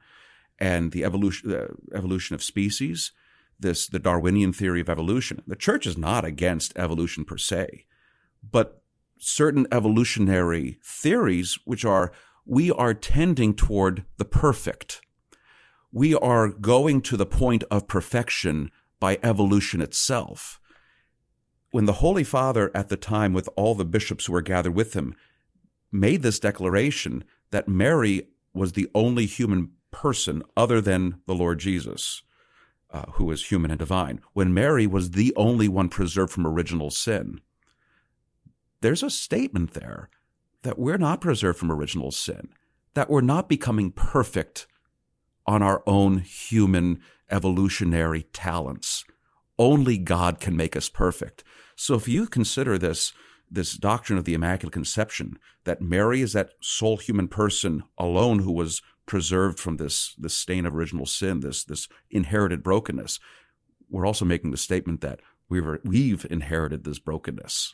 and 0.58 0.92
the 0.92 1.04
evolution 1.04 1.78
evolution 1.94 2.34
of 2.34 2.44
species, 2.44 3.12
this 3.60 3.88
the 3.88 4.00
Darwinian 4.00 4.54
theory 4.54 4.82
of 4.82 4.90
evolution. 4.90 5.42
The 5.48 5.56
church 5.56 5.86
is 5.86 5.98
not 5.98 6.26
against 6.26 6.78
evolution 6.78 7.26
per 7.26 7.38
se, 7.38 7.86
but 8.44 8.82
certain 9.18 9.68
evolutionary 9.72 10.80
theories 10.84 11.60
which 11.66 11.84
are 11.84 12.12
we 12.46 12.72
are 12.72 12.94
tending 12.94 13.54
toward 13.54 14.06
the 14.18 14.26
perfect. 14.26 15.02
We 15.92 16.16
are 16.16 16.50
going 16.50 17.02
to 17.02 17.18
the 17.18 17.26
point 17.26 17.64
of 17.70 17.88
perfection 17.88 18.72
by 19.00 19.20
evolution 19.22 19.82
itself. 19.82 20.60
When 21.72 21.86
the 21.86 21.94
Holy 21.94 22.24
Father 22.24 22.72
at 22.74 22.90
the 22.90 22.98
time 22.98 23.34
with 23.34 23.50
all 23.56 23.76
the 23.76 23.86
bishops 23.86 24.26
who 24.26 24.34
were 24.34 24.42
gathered 24.42 24.74
with 24.74 24.94
him 24.94 25.16
made 25.92 26.22
this 26.24 26.40
declaration 26.40 27.24
that 27.52 27.68
Mary 27.68 28.28
was 28.54 28.74
the 28.74 28.90
only 28.96 29.26
human 29.26 29.72
person 29.92 30.44
other 30.58 30.82
than 30.82 31.22
the 31.26 31.36
Lord 31.36 31.60
Jesus, 31.60 32.24
uh, 32.92 33.06
who 33.14 33.30
is 33.32 33.46
human 33.46 33.72
and 33.72 33.80
divine, 33.80 34.22
when 34.34 34.54
Mary 34.54 34.88
was 34.88 35.12
the 35.12 35.34
only 35.36 35.68
one 35.68 35.90
preserved 35.90 36.32
from 36.32 36.48
original 36.48 36.90
sin, 36.90 37.40
there's 38.82 39.04
a 39.04 39.10
statement 39.10 39.74
there 39.74 40.10
that 40.64 40.80
we're 40.80 40.98
not 40.98 41.22
preserved 41.22 41.60
from 41.60 41.72
original 41.72 42.12
sin, 42.12 42.50
that 42.94 43.10
we're 43.10 43.22
not 43.22 43.50
becoming 43.50 43.92
perfect 43.92 44.68
on 45.46 45.62
our 45.62 45.84
own 45.88 46.20
human 46.20 47.02
evolutionary 47.32 48.24
talents. 48.34 49.06
Only 49.58 49.98
God 49.98 50.40
can 50.40 50.56
make 50.56 50.76
us 50.76 50.90
perfect. 50.90 51.44
So 51.76 51.96
if 51.96 52.08
you 52.08 52.28
consider 52.28 52.78
this, 52.78 53.14
this 53.50 53.76
doctrine 53.76 54.20
of 54.20 54.26
the 54.26 54.34
Immaculate 54.34 54.74
Conception, 54.74 55.38
that 55.64 55.82
Mary 55.82 56.22
is 56.22 56.34
that 56.34 56.52
sole 56.62 56.98
human 56.98 57.28
person 57.28 57.84
alone 57.98 58.40
who 58.40 58.52
was 58.52 58.82
preserved 59.10 59.60
from 59.60 59.78
this, 59.78 60.14
this 60.20 60.36
stain 60.36 60.68
of 60.68 60.76
original 60.76 61.06
sin, 61.08 61.40
this, 61.40 61.66
this 61.66 61.90
inherited 62.12 62.62
brokenness, 62.64 63.20
we're 63.90 64.06
also 64.06 64.24
making 64.24 64.52
the 64.52 64.58
statement 64.58 65.02
that 65.02 65.20
we've, 65.50 65.66
we've 65.84 66.26
inherited 66.30 66.84
this 66.84 67.00
brokenness. 67.00 67.74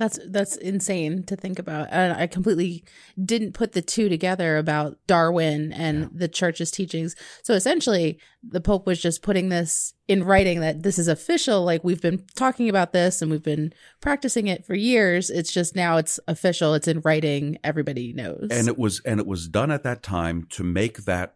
That's 0.00 0.18
that's 0.26 0.56
insane 0.56 1.24
to 1.24 1.36
think 1.36 1.58
about. 1.58 1.88
And 1.90 2.14
I 2.14 2.26
completely 2.26 2.84
didn't 3.22 3.52
put 3.52 3.72
the 3.72 3.82
two 3.82 4.08
together 4.08 4.56
about 4.56 4.96
Darwin 5.06 5.74
and 5.74 6.00
yeah. 6.00 6.08
the 6.10 6.26
church's 6.28 6.70
teachings. 6.70 7.14
So 7.42 7.52
essentially, 7.52 8.18
the 8.42 8.62
Pope 8.62 8.86
was 8.86 8.98
just 8.98 9.20
putting 9.20 9.50
this 9.50 9.92
in 10.08 10.24
writing 10.24 10.60
that 10.60 10.84
this 10.84 10.98
is 10.98 11.06
official. 11.06 11.64
Like 11.64 11.84
we've 11.84 12.00
been 12.00 12.24
talking 12.34 12.70
about 12.70 12.94
this 12.94 13.20
and 13.20 13.30
we've 13.30 13.42
been 13.42 13.74
practicing 14.00 14.46
it 14.46 14.64
for 14.64 14.74
years. 14.74 15.28
It's 15.28 15.52
just 15.52 15.76
now 15.76 15.98
it's 15.98 16.18
official. 16.26 16.72
It's 16.72 16.88
in 16.88 17.00
writing. 17.00 17.58
Everybody 17.62 18.14
knows. 18.14 18.48
And 18.50 18.68
it 18.68 18.78
was 18.78 19.00
and 19.00 19.20
it 19.20 19.26
was 19.26 19.48
done 19.48 19.70
at 19.70 19.82
that 19.82 20.02
time 20.02 20.46
to 20.52 20.64
make 20.64 21.04
that 21.04 21.34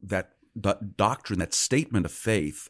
that, 0.00 0.30
that 0.54 0.96
doctrine, 0.96 1.40
that 1.40 1.52
statement 1.52 2.06
of 2.06 2.12
faith, 2.12 2.68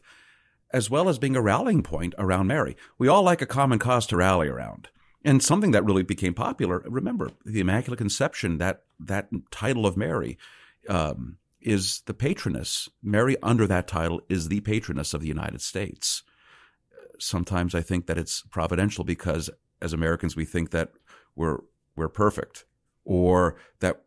as 0.73 0.89
well 0.89 1.09
as 1.09 1.19
being 1.19 1.35
a 1.35 1.43
rallying 1.43 1.83
point 1.83 2.15
around 2.17 2.47
Mary. 2.47 2.75
We 2.97 3.07
all 3.07 3.21
like 3.21 3.43
a 3.43 3.45
common 3.45 3.77
cause 3.77 4.07
to 4.07 4.17
rally 4.17 4.47
around 4.47 4.89
and 5.25 5.41
something 5.43 5.71
that 5.71 5.83
really 5.83 6.03
became 6.03 6.35
popular. 6.35 6.83
Remember 6.85 7.31
the 7.43 7.59
Immaculate 7.59 7.97
Conception, 7.97 8.59
that 8.59 8.83
that 8.99 9.27
title 9.51 9.85
of 9.85 9.97
Mary 9.97 10.37
um, 10.87 11.37
is 11.59 12.01
the 12.05 12.13
patroness. 12.13 12.87
Mary, 13.01 13.35
under 13.41 13.65
that 13.67 13.87
title, 13.87 14.21
is 14.29 14.47
the 14.47 14.61
patroness 14.61 15.13
of 15.13 15.21
the 15.21 15.27
United 15.27 15.61
States. 15.61 16.23
Sometimes 17.19 17.73
I 17.73 17.81
think 17.81 18.05
that 18.05 18.19
it's 18.19 18.43
providential 18.51 19.03
because 19.03 19.49
as 19.81 19.93
Americans 19.93 20.35
we 20.35 20.45
think 20.45 20.69
that 20.71 20.91
we're 21.35 21.59
we're 21.95 22.09
perfect, 22.09 22.65
or 23.03 23.55
that 23.79 24.03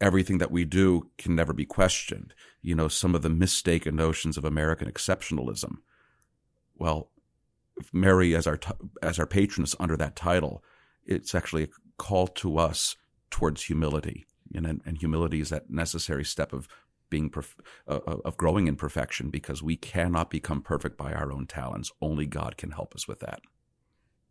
everything 0.00 0.38
that 0.38 0.50
we 0.50 0.64
do 0.64 1.10
can 1.18 1.34
never 1.34 1.52
be 1.52 1.66
questioned. 1.66 2.34
You 2.62 2.74
know, 2.74 2.88
some 2.88 3.14
of 3.14 3.22
the 3.22 3.28
mistaken 3.28 3.96
notions 3.96 4.38
of 4.38 4.44
American 4.44 4.90
exceptionalism. 4.90 5.78
Well, 6.76 7.10
Mary 7.92 8.34
as 8.34 8.46
our 8.46 8.58
as 9.02 9.18
our 9.18 9.26
patroness 9.26 9.74
under 9.78 9.96
that 9.96 10.16
title, 10.16 10.62
it's 11.04 11.34
actually 11.34 11.64
a 11.64 11.68
call 11.98 12.26
to 12.26 12.58
us 12.58 12.96
towards 13.30 13.64
humility, 13.64 14.26
and, 14.54 14.66
and 14.66 14.98
humility 14.98 15.40
is 15.40 15.50
that 15.50 15.70
necessary 15.70 16.24
step 16.24 16.52
of 16.52 16.68
being 17.10 17.30
perf- 17.30 17.54
uh, 17.86 18.00
uh, 18.06 18.16
of 18.24 18.36
growing 18.36 18.66
in 18.66 18.76
perfection 18.76 19.30
because 19.30 19.62
we 19.62 19.76
cannot 19.76 20.30
become 20.30 20.60
perfect 20.60 20.96
by 20.96 21.12
our 21.12 21.32
own 21.32 21.46
talents. 21.46 21.92
Only 22.00 22.26
God 22.26 22.56
can 22.56 22.72
help 22.72 22.94
us 22.94 23.06
with 23.06 23.20
that. 23.20 23.40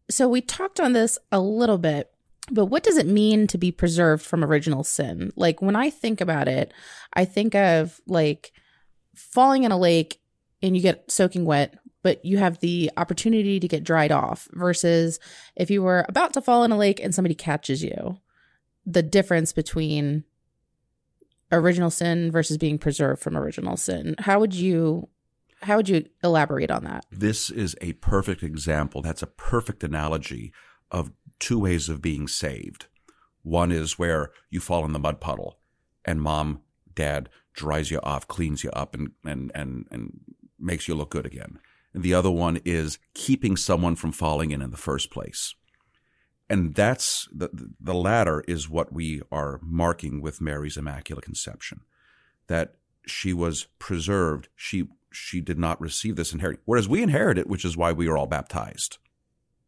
So 0.09 0.27
we 0.27 0.41
talked 0.41 0.79
on 0.79 0.93
this 0.93 1.17
a 1.31 1.39
little 1.39 1.77
bit, 1.77 2.11
but 2.51 2.65
what 2.65 2.83
does 2.83 2.97
it 2.97 3.07
mean 3.07 3.47
to 3.47 3.57
be 3.57 3.71
preserved 3.71 4.23
from 4.23 4.43
original 4.43 4.83
sin? 4.83 5.31
Like 5.35 5.61
when 5.61 5.75
I 5.75 5.89
think 5.89 6.21
about 6.21 6.47
it, 6.47 6.73
I 7.13 7.25
think 7.25 7.55
of 7.55 7.99
like 8.05 8.51
falling 9.15 9.63
in 9.63 9.71
a 9.71 9.77
lake 9.77 10.19
and 10.61 10.75
you 10.75 10.81
get 10.81 11.09
soaking 11.09 11.45
wet 11.45 11.79
but 12.05 12.23
you 12.23 12.37
have 12.37 12.59
the 12.59 12.91
opportunity 12.97 13.59
to 13.59 13.67
get 13.67 13.83
dried 13.83 14.11
off 14.11 14.47
versus 14.51 15.19
if 15.55 15.71
you 15.71 15.81
were 15.81 16.05
about 16.07 16.33
to 16.33 16.39
fall 16.39 16.63
in 16.63 16.71
a 16.71 16.77
lake 16.77 16.99
and 16.99 17.15
somebody 17.15 17.33
catches 17.33 17.83
you. 17.83 18.19
The 18.85 19.01
difference 19.01 19.51
between 19.51 20.23
original 21.51 21.89
sin 21.89 22.31
versus 22.31 22.59
being 22.59 22.77
preserved 22.77 23.23
from 23.23 23.35
original 23.35 23.75
sin. 23.75 24.13
How 24.19 24.39
would 24.39 24.53
you 24.53 25.09
how 25.63 25.77
would 25.77 25.89
you 25.89 26.05
elaborate 26.23 26.69
on 26.69 26.83
that? 26.83 27.07
This 27.09 27.49
is 27.49 27.75
a 27.81 27.93
perfect 27.93 28.43
example. 28.43 29.01
That's 29.01 29.23
a 29.23 29.27
perfect 29.27 29.83
analogy 29.83 30.53
of 30.91 31.11
two 31.39 31.57
ways 31.57 31.89
of 31.89 32.03
being 32.03 32.27
saved. 32.27 32.85
One 33.41 33.71
is 33.71 33.97
where 33.97 34.29
you 34.51 34.59
fall 34.59 34.85
in 34.85 34.93
the 34.93 34.99
mud 34.99 35.19
puddle 35.19 35.57
and 36.05 36.21
mom, 36.21 36.61
dad 36.93 37.29
dries 37.53 37.89
you 37.89 37.99
off, 38.03 38.27
cleans 38.27 38.63
you 38.63 38.69
up 38.73 38.93
and 38.93 39.13
and 39.25 39.51
and 39.55 39.87
and 39.89 40.19
makes 40.59 40.87
you 40.87 40.93
look 40.93 41.09
good 41.09 41.25
again 41.25 41.57
and 41.95 42.03
the 42.03 42.13
other 42.13 42.29
one 42.29 42.59
is 42.65 42.99
keeping 43.13 43.55
someone 43.55 43.95
from 43.95 44.11
falling 44.11 44.51
in 44.51 44.61
in 44.61 44.69
the 44.69 44.77
first 44.77 45.09
place. 45.09 45.55
And 46.49 46.75
that's 46.75 47.27
the, 47.33 47.49
the 47.79 47.93
latter 47.93 48.43
is 48.47 48.69
what 48.69 48.93
we 48.93 49.21
are 49.31 49.59
marking 49.63 50.21
with 50.21 50.41
Mary's 50.41 50.77
Immaculate 50.77 51.23
Conception, 51.23 51.79
that 52.47 52.75
she 53.07 53.33
was 53.33 53.67
preserved. 53.79 54.49
She, 54.55 54.89
she 55.09 55.39
did 55.39 55.57
not 55.57 55.79
receive 55.79 56.17
this 56.17 56.33
inheritance, 56.33 56.63
whereas 56.65 56.89
we 56.89 57.01
inherit 57.01 57.37
it, 57.37 57.47
which 57.47 57.65
is 57.65 57.77
why 57.77 57.93
we 57.93 58.09
are 58.09 58.17
all 58.17 58.27
baptized. 58.27 58.97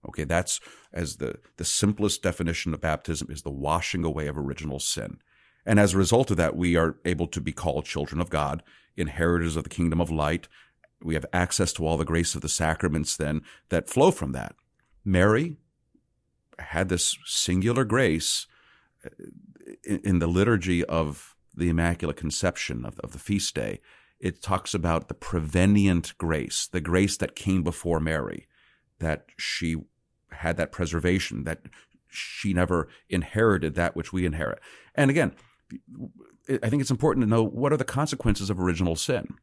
Okay, 0.08 0.26
that's 0.26 0.60
as 0.92 1.16
the, 1.16 1.40
the 1.56 1.66
simplest 1.66 2.22
definition 2.22 2.74
of 2.74 2.82
baptism 2.82 3.30
is 3.32 3.42
the 3.42 3.50
washing 3.50 4.04
away 4.04 4.28
of 4.28 4.38
original 4.38 4.80
sin. 4.80 5.20
And 5.66 5.80
as 5.80 5.94
a 5.94 5.98
result 5.98 6.30
of 6.30 6.38
that, 6.38 6.58
we 6.58 6.76
are 6.76 6.98
able 7.06 7.28
to 7.28 7.42
be 7.42 7.54
called 7.54 7.86
children 7.86 8.20
of 8.20 8.30
God, 8.30 8.64
inheritors 8.98 9.56
of 9.56 9.64
the 9.64 9.70
kingdom 9.70 10.02
of 10.02 10.12
light, 10.12 10.48
we 11.02 11.14
have 11.14 11.26
access 11.32 11.74
to 11.74 11.86
all 11.86 11.98
the 11.98 12.06
grace 12.06 12.36
of 12.36 12.42
the 12.42 12.50
sacraments 12.50 13.16
then 13.16 13.42
that 13.70 13.90
flow 13.90 14.12
from 14.12 14.32
that. 14.32 14.56
Mary 15.06 15.58
had 16.60 16.90
this 16.90 17.18
singular 17.26 17.86
grace 17.86 18.48
uh, 19.06 19.10
in, 19.84 20.20
the 20.20 20.28
liturgy 20.28 20.84
of 20.86 21.36
the 21.56 21.70
Immaculate 21.70 22.18
Conception 22.18 22.84
of, 22.84 23.00
of 23.00 23.12
the 23.12 23.20
feast 23.20 23.54
day. 23.54 23.80
It 24.20 24.42
talks 24.42 24.74
about 24.74 25.08
the 25.08 25.14
prevenient 25.14 26.18
grace, 26.18 26.68
the 26.72 26.82
grace 26.82 27.18
that 27.18 27.36
came 27.36 27.64
before 27.64 28.00
Mary, 28.00 28.48
that 29.00 29.26
she 29.38 29.76
had 30.32 30.58
that 30.58 30.72
preservation, 30.72 31.44
that 31.44 31.62
she 32.10 32.54
never 32.54 32.88
inherited 33.10 33.76
that 33.76 33.96
which 33.96 34.12
we 34.12 34.26
inherit. 34.26 34.60
And 34.96 35.12
again, 35.12 35.34
I 36.50 36.70
think 36.70 36.82
it's 36.82 36.92
important 36.92 37.24
to 37.24 37.30
know 37.30 37.44
what 37.44 37.72
are 37.72 37.78
the 37.78 37.84
consequences 37.84 38.50
of 38.50 38.60
original 38.60 38.96
sin 38.96 39.36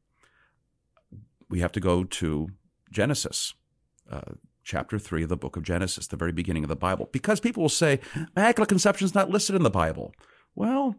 we 1.55 1.61
have 1.61 1.71
to 1.71 1.79
go 1.79 2.03
to 2.03 2.49
Genesis, 2.91 3.55
uh, 4.11 4.33
chapter 4.65 4.99
3 4.99 5.23
of 5.23 5.29
the 5.29 5.37
book 5.37 5.57
of 5.57 5.63
Genesis, 5.63 6.09
the 6.09 6.17
very 6.17 6.33
beginning 6.33 6.65
of 6.65 6.69
the 6.69 6.75
Bible. 6.75 7.09
Because 7.13 7.39
people 7.39 7.63
will 7.63 7.69
say, 7.69 8.01
Immaculate 8.37 8.69
Conception 8.69 9.05
is 9.05 9.15
not 9.15 9.31
listed 9.31 9.55
in 9.55 9.63
the 9.63 9.71
Bible. 9.71 10.13
Well, 10.57 10.97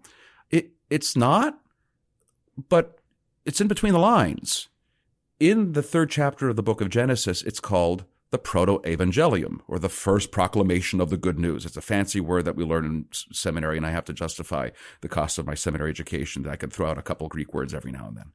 it, 0.49 0.71
it's 0.89 1.13
not, 1.13 1.59
but 2.69 2.99
it's 3.43 3.59
in 3.59 3.67
between 3.67 3.91
the 3.91 3.99
lines. 3.99 4.69
In 5.41 5.73
the 5.73 5.83
third 5.83 6.09
chapter 6.09 6.47
of 6.47 6.55
the 6.55 6.63
book 6.63 6.79
of 6.79 6.87
Genesis, 6.87 7.41
it's 7.41 7.59
called 7.59 8.05
the 8.31 8.37
proto 8.37 8.79
evangelium 8.85 9.59
or 9.67 9.77
the 9.77 9.89
first 9.89 10.31
proclamation 10.31 11.01
of 11.01 11.09
the 11.09 11.17
good 11.17 11.37
news. 11.37 11.65
It's 11.65 11.75
a 11.75 11.81
fancy 11.81 12.21
word 12.21 12.45
that 12.45 12.55
we 12.55 12.63
learn 12.63 12.85
in 12.85 13.07
seminary, 13.11 13.75
and 13.75 13.85
I 13.85 13.91
have 13.91 14.05
to 14.05 14.13
justify 14.13 14.69
the 15.01 15.09
cost 15.09 15.37
of 15.37 15.45
my 15.45 15.53
seminary 15.53 15.89
education 15.89 16.43
that 16.43 16.51
I 16.51 16.55
can 16.55 16.69
throw 16.69 16.89
out 16.89 16.97
a 16.97 17.01
couple 17.01 17.27
Greek 17.27 17.53
words 17.53 17.73
every 17.73 17.91
now 17.91 18.07
and 18.07 18.15
then 18.15 18.31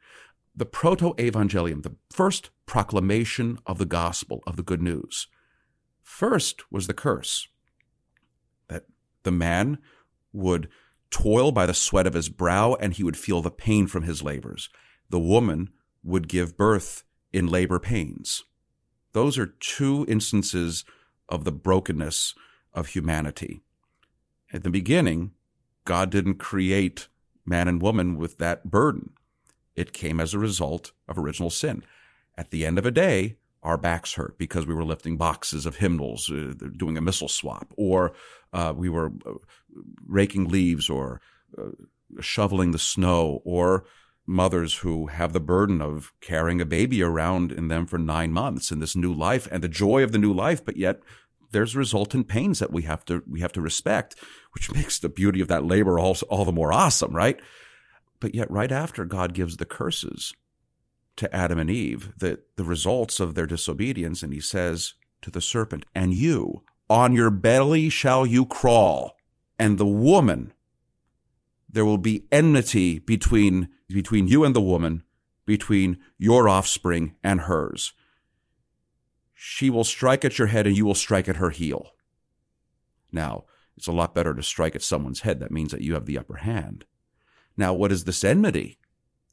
the 0.54 0.66
proto 0.66 1.14
evangelium, 1.14 1.82
the 1.82 1.96
first 2.10 2.50
proclamation 2.66 3.58
of 3.66 3.78
the 3.78 3.86
gospel, 3.86 4.42
of 4.46 4.56
the 4.56 4.62
good 4.62 4.82
news. 4.82 5.26
First 6.02 6.70
was 6.70 6.86
the 6.86 6.94
curse 6.94 7.48
that 8.68 8.84
the 9.22 9.30
man 9.30 9.78
would 10.32 10.68
toil 11.10 11.52
by 11.52 11.66
the 11.66 11.74
sweat 11.74 12.06
of 12.06 12.14
his 12.14 12.28
brow 12.28 12.74
and 12.74 12.94
he 12.94 13.04
would 13.04 13.16
feel 13.16 13.42
the 13.42 13.50
pain 13.50 13.86
from 13.86 14.04
his 14.04 14.22
labors. 14.22 14.68
The 15.08 15.18
woman 15.18 15.70
would 16.02 16.28
give 16.28 16.56
birth 16.56 17.04
in 17.32 17.46
labor 17.46 17.78
pains. 17.78 18.44
Those 19.12 19.38
are 19.38 19.46
two 19.46 20.04
instances 20.08 20.84
of 21.28 21.44
the 21.44 21.52
brokenness 21.52 22.34
of 22.72 22.88
humanity. 22.88 23.60
At 24.52 24.62
the 24.62 24.70
beginning, 24.70 25.32
God 25.84 26.10
didn't 26.10 26.34
create 26.34 27.08
man 27.44 27.68
and 27.68 27.82
woman 27.82 28.16
with 28.16 28.38
that 28.38 28.70
burden. 28.70 29.10
It 29.80 29.92
came 29.92 30.20
as 30.20 30.34
a 30.34 30.38
result 30.38 30.92
of 31.08 31.18
original 31.18 31.50
sin. 31.50 31.82
At 32.36 32.50
the 32.50 32.66
end 32.66 32.78
of 32.78 32.86
a 32.86 32.90
day, 32.90 33.36
our 33.62 33.78
backs 33.78 34.14
hurt 34.14 34.38
because 34.38 34.66
we 34.66 34.74
were 34.74 34.84
lifting 34.84 35.16
boxes 35.16 35.66
of 35.66 35.76
hymnals, 35.76 36.30
uh, 36.30 36.52
doing 36.76 36.96
a 36.96 37.06
missal 37.08 37.28
swap, 37.28 37.72
or 37.76 38.12
uh, 38.52 38.72
we 38.76 38.88
were 38.88 39.12
uh, 39.26 39.34
raking 40.06 40.48
leaves 40.48 40.88
or 40.88 41.20
uh, 41.58 41.70
shoveling 42.20 42.72
the 42.72 42.78
snow, 42.78 43.40
or 43.44 43.84
mothers 44.26 44.74
who 44.76 45.06
have 45.06 45.32
the 45.32 45.40
burden 45.54 45.80
of 45.82 46.12
carrying 46.20 46.60
a 46.60 46.66
baby 46.78 47.02
around 47.02 47.52
in 47.52 47.68
them 47.68 47.86
for 47.86 47.98
nine 47.98 48.32
months 48.32 48.70
in 48.70 48.78
this 48.80 48.94
new 48.94 49.12
life 49.12 49.48
and 49.50 49.62
the 49.62 49.68
joy 49.68 50.02
of 50.02 50.12
the 50.12 50.18
new 50.18 50.32
life, 50.32 50.64
but 50.64 50.76
yet 50.76 51.00
there's 51.52 51.74
resultant 51.74 52.28
pains 52.28 52.58
that 52.58 52.72
we 52.72 52.82
have 52.82 53.04
to 53.04 53.22
we 53.26 53.40
have 53.40 53.52
to 53.52 53.60
respect, 53.60 54.14
which 54.54 54.72
makes 54.72 54.98
the 54.98 55.08
beauty 55.08 55.40
of 55.40 55.48
that 55.48 55.64
labor 55.64 55.98
all, 55.98 56.16
all 56.28 56.44
the 56.44 56.52
more 56.52 56.72
awesome, 56.72 57.14
right? 57.14 57.40
But 58.20 58.34
yet, 58.34 58.50
right 58.50 58.70
after 58.70 59.04
God 59.04 59.32
gives 59.32 59.56
the 59.56 59.64
curses 59.64 60.34
to 61.16 61.34
Adam 61.34 61.58
and 61.58 61.70
Eve, 61.70 62.12
the, 62.16 62.40
the 62.56 62.64
results 62.64 63.18
of 63.18 63.34
their 63.34 63.46
disobedience, 63.46 64.22
and 64.22 64.32
he 64.32 64.40
says 64.40 64.94
to 65.22 65.30
the 65.30 65.40
serpent, 65.40 65.86
And 65.94 66.14
you, 66.14 66.62
on 66.88 67.14
your 67.14 67.30
belly 67.30 67.88
shall 67.88 68.26
you 68.26 68.44
crawl, 68.44 69.16
and 69.58 69.78
the 69.78 69.86
woman, 69.86 70.52
there 71.68 71.84
will 71.84 71.98
be 71.98 72.26
enmity 72.30 72.98
between, 72.98 73.68
between 73.88 74.28
you 74.28 74.44
and 74.44 74.54
the 74.54 74.60
woman, 74.60 75.02
between 75.46 75.98
your 76.18 76.48
offspring 76.48 77.14
and 77.24 77.42
hers. 77.42 77.92
She 79.32 79.70
will 79.70 79.84
strike 79.84 80.24
at 80.24 80.38
your 80.38 80.48
head, 80.48 80.66
and 80.66 80.76
you 80.76 80.84
will 80.84 80.94
strike 80.94 81.28
at 81.28 81.36
her 81.36 81.50
heel. 81.50 81.92
Now, 83.10 83.44
it's 83.76 83.86
a 83.86 83.92
lot 83.92 84.14
better 84.14 84.34
to 84.34 84.42
strike 84.42 84.76
at 84.76 84.82
someone's 84.82 85.20
head. 85.20 85.40
That 85.40 85.50
means 85.50 85.72
that 85.72 85.80
you 85.80 85.94
have 85.94 86.06
the 86.06 86.18
upper 86.18 86.36
hand. 86.36 86.84
Now, 87.60 87.74
what 87.74 87.92
is 87.92 88.04
this 88.04 88.24
enmity? 88.24 88.78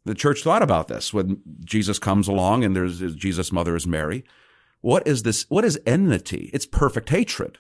The 0.04 0.14
church 0.14 0.44
thought 0.44 0.62
about 0.62 0.90
this 0.90 1.14
when 1.14 1.42
Jesus 1.64 1.98
comes 1.98 2.28
along 2.28 2.66
and 2.66 2.76
there's 2.76 3.00
Jesus' 3.16 3.54
mother 3.54 3.74
is 3.74 3.88
Mary. 3.88 4.26
What 4.82 5.08
is 5.08 5.24
this? 5.24 5.46
What 5.48 5.64
is 5.64 5.80
enmity? 5.86 6.52
It's 6.54 6.66
perfect 6.66 7.10
hatred. 7.10 7.60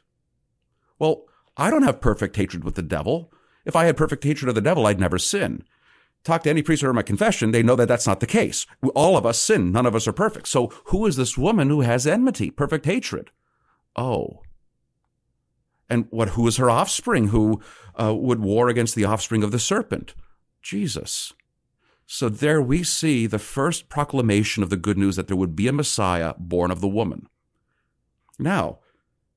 Well, 1.00 1.24
I 1.56 1.70
don't 1.70 1.84
have 1.84 2.02
perfect 2.02 2.36
hatred 2.36 2.66
with 2.66 2.76
the 2.76 2.82
devil. 2.82 3.32
If 3.64 3.78
I 3.78 3.86
had 3.86 3.96
perfect 3.96 4.26
hatred 4.26 4.50
of 4.50 4.56
the 4.56 4.62
devil, 4.62 4.86
I'd 4.86 5.00
never 5.00 5.18
sin. 5.18 5.64
Talk 6.26 6.44
to 6.44 6.50
any 6.50 6.62
priest 6.62 6.84
or 6.84 6.92
my 6.92 7.02
confession, 7.02 7.52
they 7.52 7.64
know 7.64 7.78
that 7.78 7.88
that's 7.88 8.08
not 8.08 8.20
the 8.20 8.28
case. 8.28 8.66
All 8.94 9.16
of 9.16 9.26
us 9.26 9.40
sin. 9.40 9.72
None 9.72 9.86
of 9.86 9.96
us 9.96 10.06
are 10.06 10.14
perfect. 10.14 10.50
So 10.50 10.68
who 10.86 11.06
is 11.06 11.16
this 11.16 11.38
woman 11.38 11.70
who 11.70 11.82
has 11.82 12.06
enmity, 12.06 12.52
perfect 12.52 12.86
hatred? 12.86 13.32
Oh. 13.96 14.42
And 15.90 16.08
what, 16.10 16.30
who 16.30 16.46
is 16.46 16.58
her 16.58 16.70
offspring 16.70 17.30
who 17.30 17.62
uh, 17.96 18.14
would 18.14 18.42
war 18.42 18.68
against 18.68 18.96
the 18.96 19.06
offspring 19.06 19.44
of 19.44 19.52
the 19.52 19.60
serpent? 19.60 20.14
Jesus. 20.68 21.34
So 22.06 22.28
there 22.28 22.62
we 22.62 22.84
see 22.84 23.26
the 23.26 23.40
first 23.40 23.88
proclamation 23.88 24.64
of 24.64 24.70
the 24.70 24.76
good 24.76 24.98
news 24.98 25.16
that 25.16 25.28
there 25.28 25.38
would 25.38 25.56
be 25.56 25.68
a 25.68 25.74
Messiah 25.74 26.34
born 26.38 26.72
of 26.72 26.82
the 26.82 26.88
woman. 26.90 27.28
Now, 28.38 28.80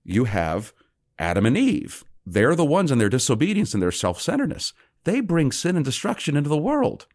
you 0.04 0.24
have 0.24 0.72
Adam 1.20 1.46
and 1.46 1.56
Eve. 1.56 2.04
They're 2.26 2.56
the 2.56 2.64
ones 2.64 2.90
in 2.90 2.98
their 2.98 3.08
disobedience 3.08 3.74
and 3.74 3.82
their 3.82 3.92
self 3.92 4.20
centeredness. 4.20 4.72
They 5.04 5.20
bring 5.20 5.52
sin 5.52 5.76
and 5.76 5.84
destruction 5.84 6.36
into 6.36 6.50
the 6.50 6.58
world. 6.58 7.06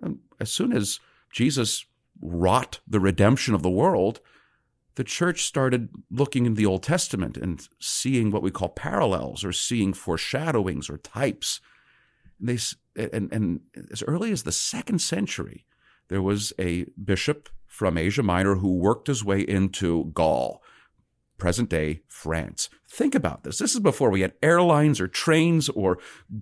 And 0.00 0.20
as 0.40 0.50
soon 0.50 0.72
as 0.72 0.98
Jesus 1.30 1.84
wrought 2.20 2.80
the 2.88 3.00
redemption 3.00 3.54
of 3.54 3.62
the 3.62 3.70
world, 3.70 4.20
the 4.94 5.04
church 5.04 5.42
started 5.42 5.90
looking 6.10 6.46
in 6.46 6.54
the 6.54 6.66
Old 6.66 6.82
Testament 6.82 7.36
and 7.36 7.66
seeing 7.78 8.30
what 8.30 8.42
we 8.42 8.50
call 8.50 8.70
parallels 8.70 9.44
or 9.44 9.52
seeing 9.52 9.92
foreshadowings 9.92 10.88
or 10.88 10.96
types. 10.98 11.60
And 12.38 12.48
they 12.48 12.58
and, 12.96 13.32
and 13.32 13.60
as 13.90 14.02
early 14.02 14.32
as 14.32 14.42
the 14.42 14.52
second 14.52 15.00
century, 15.00 15.66
there 16.08 16.22
was 16.22 16.52
a 16.58 16.86
bishop 17.02 17.48
from 17.66 17.96
Asia 17.96 18.22
Minor 18.22 18.56
who 18.56 18.74
worked 18.74 19.06
his 19.06 19.24
way 19.24 19.40
into 19.40 20.10
Gaul, 20.12 20.62
present 21.38 21.70
day 21.70 22.02
France. 22.06 22.68
Think 22.88 23.14
about 23.14 23.44
this. 23.44 23.58
This 23.58 23.74
is 23.74 23.80
before 23.80 24.10
we 24.10 24.20
had 24.20 24.34
airlines 24.42 25.00
or 25.00 25.08
trains 25.08 25.68
or 25.70 25.98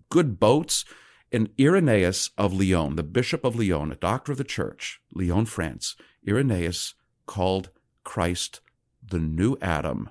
good 0.08 0.40
boats. 0.40 0.84
And 1.32 1.50
Irenaeus 1.60 2.30
of 2.36 2.52
Lyon, 2.52 2.96
the 2.96 3.04
bishop 3.04 3.44
of 3.44 3.54
Lyon, 3.54 3.92
a 3.92 3.96
doctor 3.96 4.32
of 4.32 4.38
the 4.38 4.44
church, 4.44 5.00
Lyon, 5.14 5.46
France, 5.46 5.94
Irenaeus 6.26 6.94
called 7.26 7.70
Christ 8.02 8.60
the 9.00 9.20
new 9.20 9.56
Adam. 9.62 10.10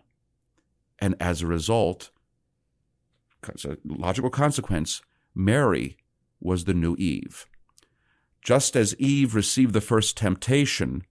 And 0.99 1.15
as 1.19 1.41
a 1.41 1.47
result, 1.47 2.11
as 3.53 3.65
a 3.65 3.77
logical 3.83 4.29
consequence, 4.29 5.01
Mary 5.35 5.97
was 6.39 6.65
the 6.65 6.73
new 6.73 6.95
Eve. 6.97 7.45
Just 8.43 8.75
as 8.75 8.95
Eve 8.95 9.35
received 9.35 9.73
the 9.73 9.81
first 9.81 10.17
temptation 10.17 11.03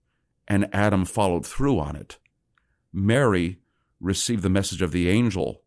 and 0.47 0.73
Adam 0.73 1.05
followed 1.05 1.45
through 1.45 1.79
on 1.79 1.95
it, 1.95 2.17
Mary 2.91 3.59
received 3.99 4.41
the 4.41 4.49
message 4.49 4.81
of 4.81 4.91
the 4.91 5.09
angel. 5.09 5.61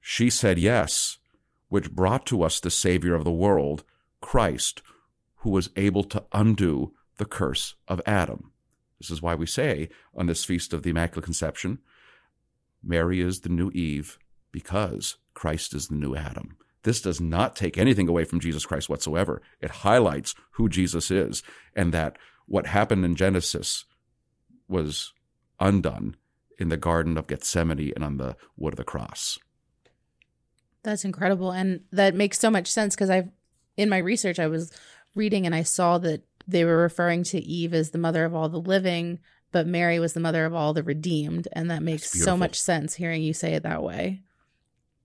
She 0.00 0.30
said 0.30 0.58
yes, 0.58 1.18
which 1.68 1.90
brought 1.90 2.24
to 2.26 2.42
us 2.42 2.60
the 2.60 2.70
Savior 2.70 3.14
of 3.14 3.24
the 3.24 3.32
world, 3.32 3.84
Christ, 4.20 4.82
who 5.36 5.50
was 5.50 5.70
able 5.76 6.04
to 6.04 6.24
undo 6.32 6.94
the 7.18 7.24
curse 7.24 7.74
of 7.88 8.00
Adam. 8.06 8.52
This 8.98 9.10
is 9.10 9.20
why 9.20 9.34
we 9.34 9.46
say 9.46 9.90
on 10.14 10.26
this 10.26 10.44
feast 10.44 10.72
of 10.72 10.82
the 10.82 10.90
Immaculate 10.90 11.24
Conception, 11.24 11.80
Mary 12.82 13.20
is 13.20 13.40
the 13.40 13.48
new 13.48 13.70
Eve 13.72 14.18
because 14.52 15.16
Christ 15.34 15.74
is 15.74 15.88
the 15.88 15.96
new 15.96 16.14
Adam. 16.14 16.56
This 16.86 17.00
does 17.00 17.20
not 17.20 17.56
take 17.56 17.76
anything 17.76 18.08
away 18.08 18.22
from 18.22 18.38
Jesus 18.38 18.64
Christ 18.64 18.88
whatsoever. 18.88 19.42
It 19.60 19.82
highlights 19.82 20.36
who 20.52 20.68
Jesus 20.68 21.10
is 21.10 21.42
and 21.74 21.92
that 21.92 22.16
what 22.46 22.68
happened 22.68 23.04
in 23.04 23.16
Genesis 23.16 23.86
was 24.68 25.12
undone 25.58 26.14
in 26.60 26.68
the 26.68 26.76
Garden 26.76 27.18
of 27.18 27.26
Gethsemane 27.26 27.92
and 27.96 28.04
on 28.04 28.18
the 28.18 28.36
wood 28.56 28.74
of 28.74 28.76
the 28.76 28.84
cross. 28.84 29.36
That's 30.84 31.04
incredible. 31.04 31.50
And 31.50 31.80
that 31.90 32.14
makes 32.14 32.38
so 32.38 32.50
much 32.52 32.68
sense 32.68 32.94
because 32.94 33.10
I've, 33.10 33.30
in 33.76 33.88
my 33.88 33.98
research, 33.98 34.38
I 34.38 34.46
was 34.46 34.70
reading 35.16 35.44
and 35.44 35.56
I 35.56 35.64
saw 35.64 35.98
that 35.98 36.22
they 36.46 36.64
were 36.64 36.76
referring 36.76 37.24
to 37.24 37.40
Eve 37.40 37.74
as 37.74 37.90
the 37.90 37.98
mother 37.98 38.24
of 38.24 38.32
all 38.32 38.48
the 38.48 38.60
living, 38.60 39.18
but 39.50 39.66
Mary 39.66 39.98
was 39.98 40.12
the 40.12 40.20
mother 40.20 40.44
of 40.44 40.54
all 40.54 40.72
the 40.72 40.84
redeemed. 40.84 41.48
And 41.50 41.68
that 41.68 41.82
makes 41.82 42.12
so 42.12 42.36
much 42.36 42.60
sense 42.60 42.94
hearing 42.94 43.22
you 43.22 43.34
say 43.34 43.54
it 43.54 43.64
that 43.64 43.82
way. 43.82 44.22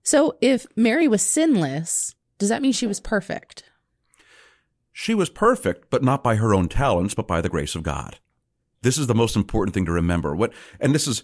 So 0.02 0.36
if 0.40 0.66
Mary 0.76 1.08
was 1.08 1.22
sinless, 1.22 2.14
does 2.38 2.48
that 2.48 2.62
mean 2.62 2.72
she 2.72 2.86
was 2.86 3.00
perfect? 3.00 3.64
She 4.92 5.14
was 5.14 5.30
perfect, 5.30 5.90
but 5.90 6.02
not 6.02 6.22
by 6.22 6.36
her 6.36 6.54
own 6.54 6.68
talents, 6.68 7.14
but 7.14 7.28
by 7.28 7.40
the 7.40 7.48
grace 7.48 7.74
of 7.74 7.82
God. 7.82 8.18
This 8.82 8.98
is 8.98 9.06
the 9.06 9.14
most 9.14 9.36
important 9.36 9.74
thing 9.74 9.86
to 9.86 9.92
remember. 9.92 10.34
What, 10.34 10.52
and 10.80 10.94
this 10.94 11.06
is, 11.06 11.22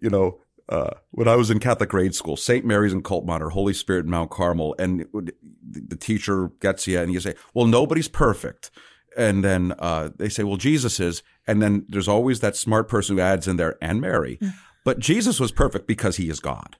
you 0.00 0.10
know, 0.10 0.40
uh, 0.68 0.90
when 1.10 1.28
I 1.28 1.36
was 1.36 1.50
in 1.50 1.58
Catholic 1.58 1.90
grade 1.90 2.14
school, 2.14 2.36
St. 2.36 2.64
Mary's 2.64 2.92
in 2.92 3.02
Kulpmont 3.02 3.50
Holy 3.50 3.72
Spirit 3.72 4.04
in 4.04 4.10
Mount 4.10 4.30
Carmel, 4.30 4.74
and 4.78 5.06
the 5.12 5.96
teacher 5.96 6.48
gets 6.60 6.86
you 6.86 6.98
and 6.98 7.12
you 7.12 7.20
say, 7.20 7.34
well, 7.54 7.66
nobody's 7.66 8.08
perfect. 8.08 8.70
And 9.16 9.44
then 9.44 9.74
uh, 9.78 10.10
they 10.16 10.28
say, 10.28 10.42
well, 10.42 10.56
Jesus 10.56 10.98
is. 10.98 11.22
And 11.46 11.60
then 11.60 11.84
there's 11.88 12.08
always 12.08 12.40
that 12.40 12.56
smart 12.56 12.88
person 12.88 13.16
who 13.16 13.22
adds 13.22 13.46
in 13.46 13.56
there, 13.56 13.76
and 13.80 14.00
Mary. 14.00 14.38
Mm. 14.40 14.54
But 14.84 14.98
Jesus 14.98 15.38
was 15.38 15.52
perfect 15.52 15.86
because 15.86 16.16
he 16.16 16.28
is 16.28 16.40
God. 16.40 16.76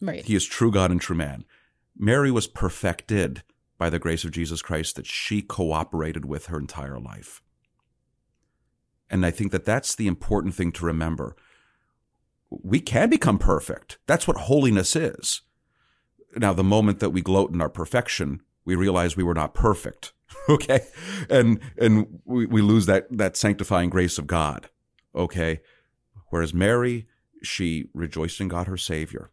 Right. 0.00 0.24
He 0.24 0.34
is 0.34 0.46
true 0.46 0.70
God 0.70 0.90
and 0.90 1.00
true 1.00 1.16
man. 1.16 1.44
Mary 1.96 2.30
was 2.30 2.46
perfected 2.46 3.42
by 3.78 3.90
the 3.90 3.98
grace 3.98 4.24
of 4.24 4.30
Jesus 4.30 4.62
Christ 4.62 4.96
that 4.96 5.06
she 5.06 5.42
cooperated 5.42 6.24
with 6.24 6.46
her 6.46 6.58
entire 6.58 6.98
life. 6.98 7.42
And 9.08 9.26
I 9.26 9.30
think 9.30 9.52
that 9.52 9.64
that's 9.64 9.94
the 9.94 10.06
important 10.06 10.54
thing 10.54 10.72
to 10.72 10.84
remember. 10.84 11.36
We 12.50 12.80
can 12.80 13.10
become 13.10 13.38
perfect. 13.38 13.98
That's 14.06 14.26
what 14.26 14.36
holiness 14.36 14.94
is. 14.96 15.42
Now, 16.36 16.52
the 16.52 16.64
moment 16.64 17.00
that 17.00 17.10
we 17.10 17.22
gloat 17.22 17.52
in 17.52 17.60
our 17.60 17.68
perfection, 17.68 18.40
we 18.64 18.76
realize 18.76 19.16
we 19.16 19.24
were 19.24 19.34
not 19.34 19.54
perfect. 19.54 20.12
okay. 20.48 20.80
And, 21.28 21.60
and 21.76 22.20
we, 22.24 22.46
we 22.46 22.62
lose 22.62 22.86
that, 22.86 23.06
that 23.10 23.36
sanctifying 23.36 23.90
grace 23.90 24.16
of 24.16 24.26
God. 24.26 24.68
Okay. 25.14 25.60
Whereas 26.28 26.54
Mary, 26.54 27.08
she 27.42 27.86
rejoiced 27.94 28.40
in 28.40 28.48
God, 28.48 28.68
her 28.68 28.76
Savior 28.76 29.30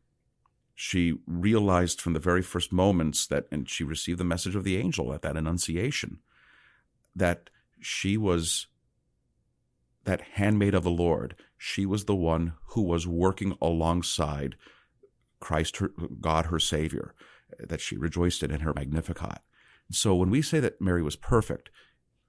she 0.80 1.16
realized 1.26 2.00
from 2.00 2.14
the 2.14 2.20
very 2.20 2.44
first 2.44 2.72
moments 2.72 3.26
that, 3.26 3.48
and 3.52 3.68
she 3.68 3.84
received 3.84 4.20
the 4.20 4.24
message 4.24 4.56
of 4.56 4.64
the 4.64 4.78
angel 4.78 5.12
at 5.12 5.24
that 5.24 5.36
annunciation, 5.36 6.20
that 7.16 7.50
she 7.82 8.16
was 8.16 8.68
that 10.04 10.22
handmaid 10.36 10.76
of 10.76 10.84
the 10.84 10.92
Lord. 10.92 11.36
She 11.58 11.88
was 11.88 12.06
the 12.06 12.16
one 12.16 12.54
who 12.68 12.84
was 12.84 13.08
working 13.08 13.58
alongside 13.60 14.56
Christ, 15.40 15.78
her, 15.78 15.90
God, 16.22 16.46
her 16.46 16.60
Savior, 16.60 17.16
that 17.60 17.82
she 17.82 17.98
rejoiced 17.98 18.44
in 18.44 18.52
in 18.52 18.60
her 18.60 18.74
Magnificat. 18.76 19.40
So 19.92 20.14
when 20.14 20.30
we 20.30 20.44
say 20.44 20.60
that 20.60 20.80
Mary 20.80 21.02
was 21.02 21.16
perfect, 21.16 21.72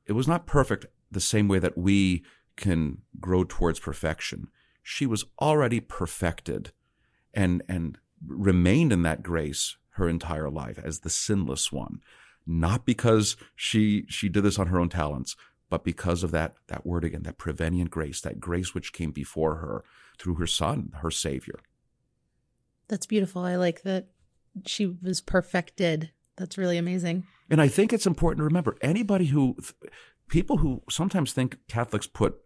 it 0.06 0.12
was 0.12 0.26
not 0.26 0.46
perfect 0.46 0.86
the 1.10 1.20
same 1.20 1.48
way 1.48 1.58
that 1.58 1.76
we 1.76 2.24
can 2.56 3.02
grow 3.20 3.44
towards 3.44 3.78
perfection. 3.78 4.48
She 4.82 5.04
was 5.04 5.26
already 5.38 5.80
perfected 5.80 6.72
and, 7.34 7.62
and 7.68 7.98
remained 8.26 8.92
in 8.92 9.02
that 9.02 9.22
grace 9.22 9.76
her 9.90 10.08
entire 10.08 10.50
life 10.50 10.78
as 10.82 11.00
the 11.00 11.10
sinless 11.10 11.72
one, 11.72 12.00
not 12.46 12.86
because 12.86 13.36
she 13.56 14.04
she 14.08 14.28
did 14.28 14.42
this 14.42 14.58
on 14.58 14.68
her 14.68 14.80
own 14.80 14.88
talents, 14.88 15.36
but 15.70 15.84
because 15.84 16.22
of 16.22 16.30
that 16.30 16.54
that 16.68 16.86
word 16.86 17.04
again, 17.04 17.22
that 17.24 17.38
prevenient 17.38 17.90
grace, 17.90 18.20
that 18.20 18.40
grace 18.40 18.74
which 18.74 18.92
came 18.92 19.10
before 19.10 19.56
her 19.56 19.84
through 20.18 20.34
her 20.36 20.46
son, 20.46 20.92
her 21.02 21.10
savior. 21.10 21.60
That's 22.88 23.06
beautiful. 23.06 23.42
I 23.42 23.56
like 23.56 23.82
that 23.82 24.08
she 24.66 24.86
was 24.86 25.20
perfected. 25.20 26.10
That's 26.36 26.58
really 26.58 26.78
amazing. 26.78 27.26
And 27.50 27.60
I 27.60 27.68
think 27.68 27.92
it's 27.92 28.06
important 28.06 28.38
to 28.38 28.44
remember 28.44 28.76
anybody 28.80 29.26
who 29.26 29.56
people 30.28 30.58
who 30.58 30.82
sometimes 30.90 31.32
think 31.32 31.58
Catholics 31.68 32.06
put 32.06 32.36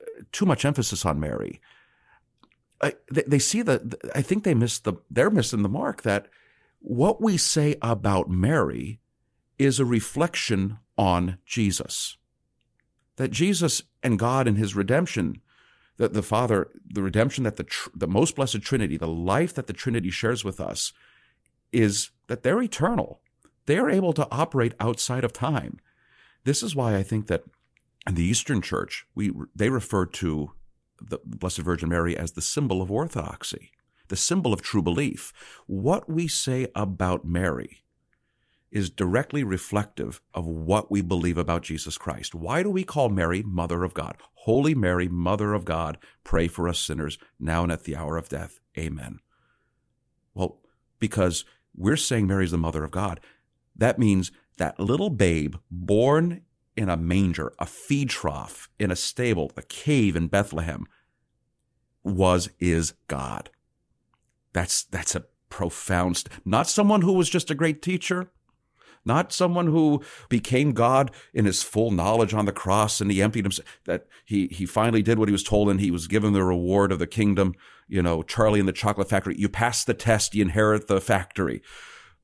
uh, 0.00 0.22
too 0.32 0.46
much 0.46 0.64
emphasis 0.64 1.04
on 1.04 1.20
Mary. 1.20 1.60
I, 2.80 2.94
they, 3.10 3.22
they 3.26 3.38
see 3.38 3.62
that 3.62 3.94
I 4.14 4.22
think 4.22 4.44
they 4.44 4.54
miss 4.54 4.78
the 4.78 4.94
they're 5.10 5.30
missing 5.30 5.62
the 5.62 5.68
mark 5.68 6.02
that 6.02 6.28
what 6.80 7.20
we 7.20 7.36
say 7.36 7.76
about 7.82 8.30
Mary 8.30 9.00
is 9.58 9.80
a 9.80 9.84
reflection 9.84 10.78
on 10.98 11.38
Jesus. 11.46 12.16
That 13.16 13.30
Jesus 13.30 13.82
and 14.02 14.18
God 14.18 14.46
and 14.46 14.58
his 14.58 14.76
redemption, 14.76 15.40
that 15.96 16.12
the 16.12 16.22
Father, 16.22 16.68
the 16.86 17.02
redemption 17.02 17.44
that 17.44 17.56
the, 17.56 17.66
the 17.94 18.06
most 18.06 18.36
blessed 18.36 18.60
Trinity, 18.60 18.96
the 18.96 19.06
life 19.06 19.54
that 19.54 19.66
the 19.66 19.72
Trinity 19.72 20.10
shares 20.10 20.44
with 20.44 20.60
us, 20.60 20.92
is 21.72 22.10
that 22.26 22.42
they're 22.42 22.62
eternal. 22.62 23.20
They 23.64 23.78
are 23.78 23.90
able 23.90 24.12
to 24.12 24.28
operate 24.30 24.74
outside 24.78 25.24
of 25.24 25.32
time. 25.32 25.80
This 26.44 26.62
is 26.62 26.76
why 26.76 26.94
I 26.94 27.02
think 27.02 27.26
that 27.26 27.44
in 28.06 28.14
the 28.14 28.24
Eastern 28.24 28.62
Church, 28.62 29.06
we, 29.14 29.32
they 29.54 29.70
refer 29.70 30.06
to 30.06 30.52
the 31.00 31.18
Blessed 31.24 31.58
Virgin 31.58 31.88
Mary 31.88 32.16
as 32.16 32.32
the 32.32 32.42
symbol 32.42 32.82
of 32.82 32.90
orthodoxy 32.90 33.70
the 34.08 34.16
symbol 34.16 34.52
of 34.52 34.62
true 34.62 34.82
belief. 34.82 35.32
What 35.66 36.08
we 36.08 36.28
say 36.28 36.68
about 36.74 37.24
Mary 37.24 37.82
is 38.70 38.90
directly 38.90 39.44
reflective 39.44 40.20
of 40.34 40.46
what 40.46 40.90
we 40.90 41.00
believe 41.00 41.38
about 41.38 41.62
Jesus 41.62 41.96
Christ. 41.96 42.34
Why 42.34 42.62
do 42.62 42.70
we 42.70 42.84
call 42.84 43.08
Mary 43.08 43.42
Mother 43.42 43.84
of 43.84 43.94
God? 43.94 44.16
Holy 44.34 44.74
Mary, 44.74 45.08
Mother 45.08 45.54
of 45.54 45.64
God, 45.64 45.98
pray 46.24 46.48
for 46.48 46.68
us 46.68 46.78
sinners 46.78 47.18
now 47.38 47.62
and 47.62 47.72
at 47.72 47.84
the 47.84 47.96
hour 47.96 48.16
of 48.16 48.28
death. 48.28 48.60
Amen. 48.76 49.20
Well, 50.34 50.58
because 50.98 51.44
we're 51.74 51.96
saying 51.96 52.26
Mary's 52.26 52.50
the 52.50 52.58
Mother 52.58 52.84
of 52.84 52.90
God. 52.90 53.20
That 53.74 53.98
means 53.98 54.30
that 54.58 54.80
little 54.80 55.10
babe 55.10 55.56
born 55.70 56.42
in 56.76 56.88
a 56.88 56.96
manger, 56.96 57.52
a 57.58 57.66
feed 57.66 58.10
trough, 58.10 58.68
in 58.78 58.90
a 58.90 58.96
stable, 58.96 59.50
a 59.56 59.62
cave 59.62 60.14
in 60.14 60.28
Bethlehem, 60.28 60.86
was, 62.04 62.50
is 62.60 62.94
God. 63.08 63.50
That's, 64.52 64.84
that's 64.84 65.14
a 65.14 65.24
profound, 65.48 66.24
not 66.44 66.68
someone 66.68 67.02
who 67.02 67.12
was 67.12 67.28
just 67.28 67.50
a 67.50 67.54
great 67.54 67.82
teacher, 67.82 68.30
not 69.04 69.32
someone 69.32 69.68
who 69.68 70.02
became 70.28 70.72
God 70.72 71.12
in 71.32 71.44
his 71.44 71.62
full 71.62 71.90
knowledge 71.90 72.34
on 72.34 72.44
the 72.44 72.52
cross 72.52 73.00
and 73.00 73.10
he 73.10 73.22
emptied 73.22 73.44
himself, 73.44 73.66
that 73.84 74.06
he, 74.24 74.48
he 74.48 74.66
finally 74.66 75.02
did 75.02 75.18
what 75.18 75.28
he 75.28 75.32
was 75.32 75.44
told 75.44 75.70
and 75.70 75.80
he 75.80 75.90
was 75.90 76.08
given 76.08 76.32
the 76.32 76.42
reward 76.42 76.90
of 76.90 76.98
the 76.98 77.06
kingdom. 77.06 77.54
You 77.86 78.02
know, 78.02 78.22
Charlie 78.22 78.60
in 78.60 78.66
the 78.66 78.72
chocolate 78.72 79.08
factory, 79.08 79.36
you 79.38 79.48
pass 79.48 79.84
the 79.84 79.94
test, 79.94 80.34
you 80.34 80.42
inherit 80.42 80.88
the 80.88 81.00
factory. 81.00 81.62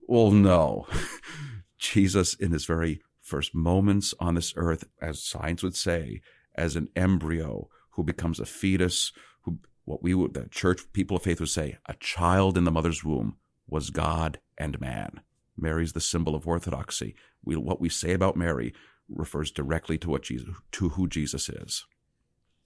Well, 0.09 0.33
no. 0.33 0.87
Jesus, 1.79 2.35
in 2.35 2.53
his 2.53 2.65
very 2.65 3.01
first 3.33 3.55
moments 3.55 4.13
on 4.21 4.35
this 4.35 4.53
earth, 4.57 4.85
as 5.01 5.25
science 5.25 5.63
would 5.63 5.75
say, 5.75 6.21
as 6.55 6.77
an 6.77 6.89
embryo 6.95 7.67
who 7.93 8.03
becomes 8.05 8.39
a 8.39 8.45
fetus, 8.45 9.11
who 9.41 9.59
what 9.87 10.03
we 10.03 10.13
would, 10.13 10.35
the 10.35 10.47
church 10.51 10.81
people 10.93 11.17
of 11.17 11.23
faith 11.23 11.41
would 11.41 11.49
say, 11.49 11.79
a 11.87 11.95
child 11.95 12.59
in 12.59 12.65
the 12.65 12.71
mother's 12.71 13.03
womb 13.03 13.37
was 13.67 13.89
God 13.89 14.39
and 14.59 14.79
man. 14.79 15.21
Mary's 15.57 15.95
the 15.95 16.01
symbol 16.01 16.35
of 16.35 16.47
orthodoxy. 16.47 17.15
We, 17.43 17.57
what 17.57 17.81
we 17.81 17.89
say 17.89 18.13
about 18.13 18.37
Mary 18.37 18.75
refers 19.09 19.51
directly 19.51 19.97
to 19.97 20.11
what 20.11 20.25
Jesus, 20.25 20.55
to 20.73 20.91
who 20.91 21.09
Jesus 21.09 21.49
is. 21.49 21.87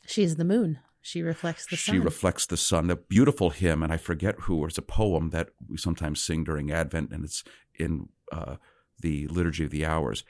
She's 0.05 0.35
the 0.35 0.45
moon. 0.45 0.81
She 1.01 1.23
reflects 1.23 1.67
the 1.67 1.77
sun. 1.77 1.95
She 1.95 2.01
reflects 2.01 2.47
the 2.47 2.57
sun. 2.57 2.89
The 2.89 2.97
beautiful 2.97 3.51
hymn, 3.51 3.85
and 3.85 3.93
I 3.93 3.99
forget 3.99 4.41
who, 4.41 4.59
or 4.59 4.67
it's 4.67 4.79
a 4.79 4.83
poem 4.83 5.31
that 5.31 5.51
we 5.69 5.77
sometimes 5.77 6.21
sing 6.21 6.43
during 6.43 6.73
Advent, 6.73 7.13
and 7.13 7.25
it's 7.25 7.45
in 7.79 8.09
uh, 8.33 8.57
the 9.01 9.29
Liturgy 9.29 9.65
of 9.65 9.71
the 9.71 9.87
Hours. 9.87 10.25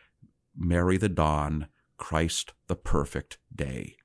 Mary 0.57 0.97
the 0.97 1.09
dawn, 1.09 1.69
Christ 1.97 2.53
the 2.67 2.77
perfect 2.77 3.39
day 3.55 3.97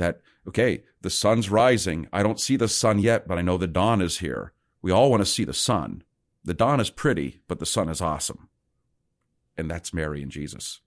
that, 0.00 0.20
okay, 0.48 0.82
the 1.02 1.10
sun's 1.10 1.48
rising. 1.48 2.08
I 2.12 2.24
don't 2.24 2.40
see 2.40 2.56
the 2.56 2.66
sun 2.66 2.98
yet, 2.98 3.28
but 3.28 3.38
I 3.38 3.42
know 3.42 3.56
the 3.56 3.68
dawn 3.68 4.02
is 4.02 4.18
here. 4.18 4.52
We 4.82 4.90
all 4.90 5.10
want 5.10 5.20
to 5.20 5.26
see 5.26 5.44
the 5.44 5.54
sun. 5.54 6.02
The 6.42 6.54
dawn 6.54 6.80
is 6.80 6.90
pretty, 6.90 7.42
but 7.46 7.60
the 7.60 7.66
sun 7.66 7.88
is 7.88 8.00
awesome. 8.00 8.48
And 9.56 9.70
that's 9.70 9.94
Mary 9.94 10.22
and 10.22 10.32
Jesus. 10.32 10.80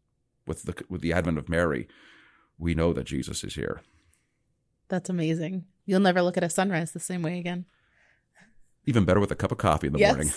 With 0.45 0.63
the, 0.63 0.83
with 0.89 1.01
the 1.01 1.13
advent 1.13 1.37
of 1.37 1.47
Mary, 1.47 1.87
we 2.57 2.75
know 2.75 2.91
that 2.91 3.05
Jesus 3.05 3.43
is 3.43 3.55
here. 3.55 3.81
That's 4.89 5.09
amazing. 5.09 5.65
You'll 5.85 6.01
never 6.01 6.21
look 6.21 6.35
at 6.35 6.43
a 6.43 6.49
sunrise 6.49 6.91
the 6.91 6.99
same 6.99 7.21
way 7.21 7.39
again. 7.39 7.65
Even 8.85 9.05
better 9.05 9.19
with 9.19 9.31
a 9.31 9.35
cup 9.35 9.51
of 9.51 9.57
coffee 9.57 9.87
in 9.87 9.93
the 9.93 9.99
yes. 9.99 10.15
morning. 10.15 10.33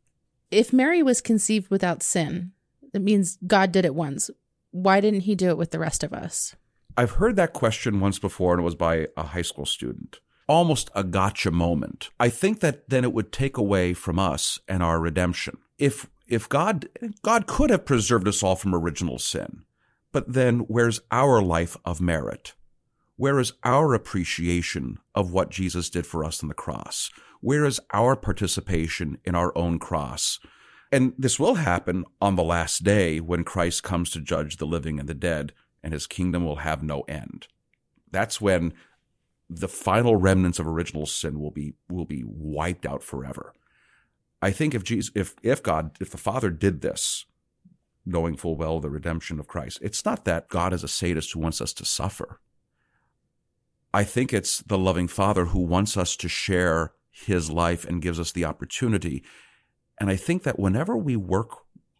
if 0.50 0.72
Mary 0.72 1.02
was 1.02 1.20
conceived 1.20 1.70
without 1.70 2.02
sin, 2.02 2.52
it 2.92 3.02
means 3.02 3.38
God 3.46 3.72
did 3.72 3.84
it 3.84 3.94
once. 3.94 4.30
Why 4.70 5.00
didn't 5.00 5.20
he 5.20 5.34
do 5.34 5.48
it 5.48 5.58
with 5.58 5.70
the 5.70 5.78
rest 5.78 6.02
of 6.02 6.12
us? 6.12 6.54
I've 6.96 7.12
heard 7.12 7.36
that 7.36 7.52
question 7.52 8.00
once 8.00 8.18
before, 8.18 8.52
and 8.52 8.60
it 8.60 8.64
was 8.64 8.74
by 8.74 9.08
a 9.16 9.24
high 9.24 9.42
school 9.42 9.66
student. 9.66 10.20
Almost 10.46 10.90
a 10.94 11.04
gotcha 11.04 11.50
moment. 11.50 12.10
I 12.20 12.28
think 12.28 12.60
that 12.60 12.88
then 12.88 13.04
it 13.04 13.12
would 13.12 13.32
take 13.32 13.56
away 13.56 13.94
from 13.94 14.18
us 14.18 14.58
and 14.68 14.82
our 14.82 15.00
redemption. 15.00 15.58
If 15.78 16.08
if 16.26 16.48
God 16.48 16.88
God 17.22 17.46
could 17.46 17.70
have 17.70 17.86
preserved 17.86 18.28
us 18.28 18.42
all 18.42 18.56
from 18.56 18.74
original 18.74 19.18
sin, 19.18 19.62
but 20.10 20.32
then 20.32 20.60
where's 20.60 21.00
our 21.10 21.42
life 21.42 21.76
of 21.84 22.00
merit? 22.00 22.54
Where 23.16 23.38
is 23.38 23.52
our 23.62 23.94
appreciation 23.94 24.98
of 25.14 25.32
what 25.32 25.50
Jesus 25.50 25.88
did 25.88 26.06
for 26.06 26.24
us 26.24 26.42
on 26.42 26.48
the 26.48 26.54
cross? 26.54 27.10
Where 27.40 27.64
is 27.64 27.80
our 27.92 28.16
participation 28.16 29.18
in 29.24 29.34
our 29.34 29.56
own 29.56 29.78
cross? 29.78 30.38
And 30.92 31.14
this 31.18 31.40
will 31.40 31.54
happen 31.54 32.04
on 32.20 32.36
the 32.36 32.44
last 32.44 32.84
day 32.84 33.18
when 33.18 33.44
Christ 33.44 33.82
comes 33.82 34.10
to 34.10 34.20
judge 34.20 34.58
the 34.58 34.66
living 34.66 35.00
and 35.00 35.08
the 35.08 35.14
dead 35.14 35.54
and 35.82 35.94
his 35.94 36.06
kingdom 36.06 36.44
will 36.44 36.56
have 36.56 36.82
no 36.82 37.00
end. 37.02 37.48
That's 38.10 38.40
when 38.40 38.74
the 39.48 39.68
final 39.68 40.16
remnants 40.16 40.58
of 40.58 40.66
original 40.66 41.06
sin 41.06 41.40
will 41.40 41.50
be 41.50 41.74
will 41.88 42.04
be 42.04 42.22
wiped 42.26 42.86
out 42.86 43.02
forever. 43.02 43.54
I 44.40 44.50
think 44.50 44.74
if 44.74 44.84
Jesus, 44.84 45.10
if 45.14 45.34
if 45.42 45.62
God, 45.62 45.96
if 46.00 46.10
the 46.10 46.18
Father 46.18 46.50
did 46.50 46.82
this, 46.82 47.24
knowing 48.04 48.36
full 48.36 48.56
well 48.56 48.80
the 48.80 48.90
redemption 48.90 49.40
of 49.40 49.48
Christ, 49.48 49.78
it's 49.80 50.04
not 50.04 50.24
that 50.26 50.48
God 50.48 50.72
is 50.72 50.84
a 50.84 50.88
sadist 50.88 51.32
who 51.32 51.40
wants 51.40 51.60
us 51.60 51.72
to 51.74 51.84
suffer. 51.84 52.40
I 53.94 54.04
think 54.04 54.32
it's 54.32 54.58
the 54.58 54.78
loving 54.78 55.08
Father 55.08 55.46
who 55.46 55.60
wants 55.60 55.96
us 55.96 56.16
to 56.16 56.28
share 56.28 56.92
his 57.10 57.50
life 57.50 57.84
and 57.84 58.02
gives 58.02 58.18
us 58.18 58.32
the 58.32 58.44
opportunity. 58.44 59.22
And 60.00 60.10
I 60.10 60.16
think 60.16 60.42
that 60.42 60.58
whenever 60.58 60.96
we 60.96 61.16
work 61.16 61.58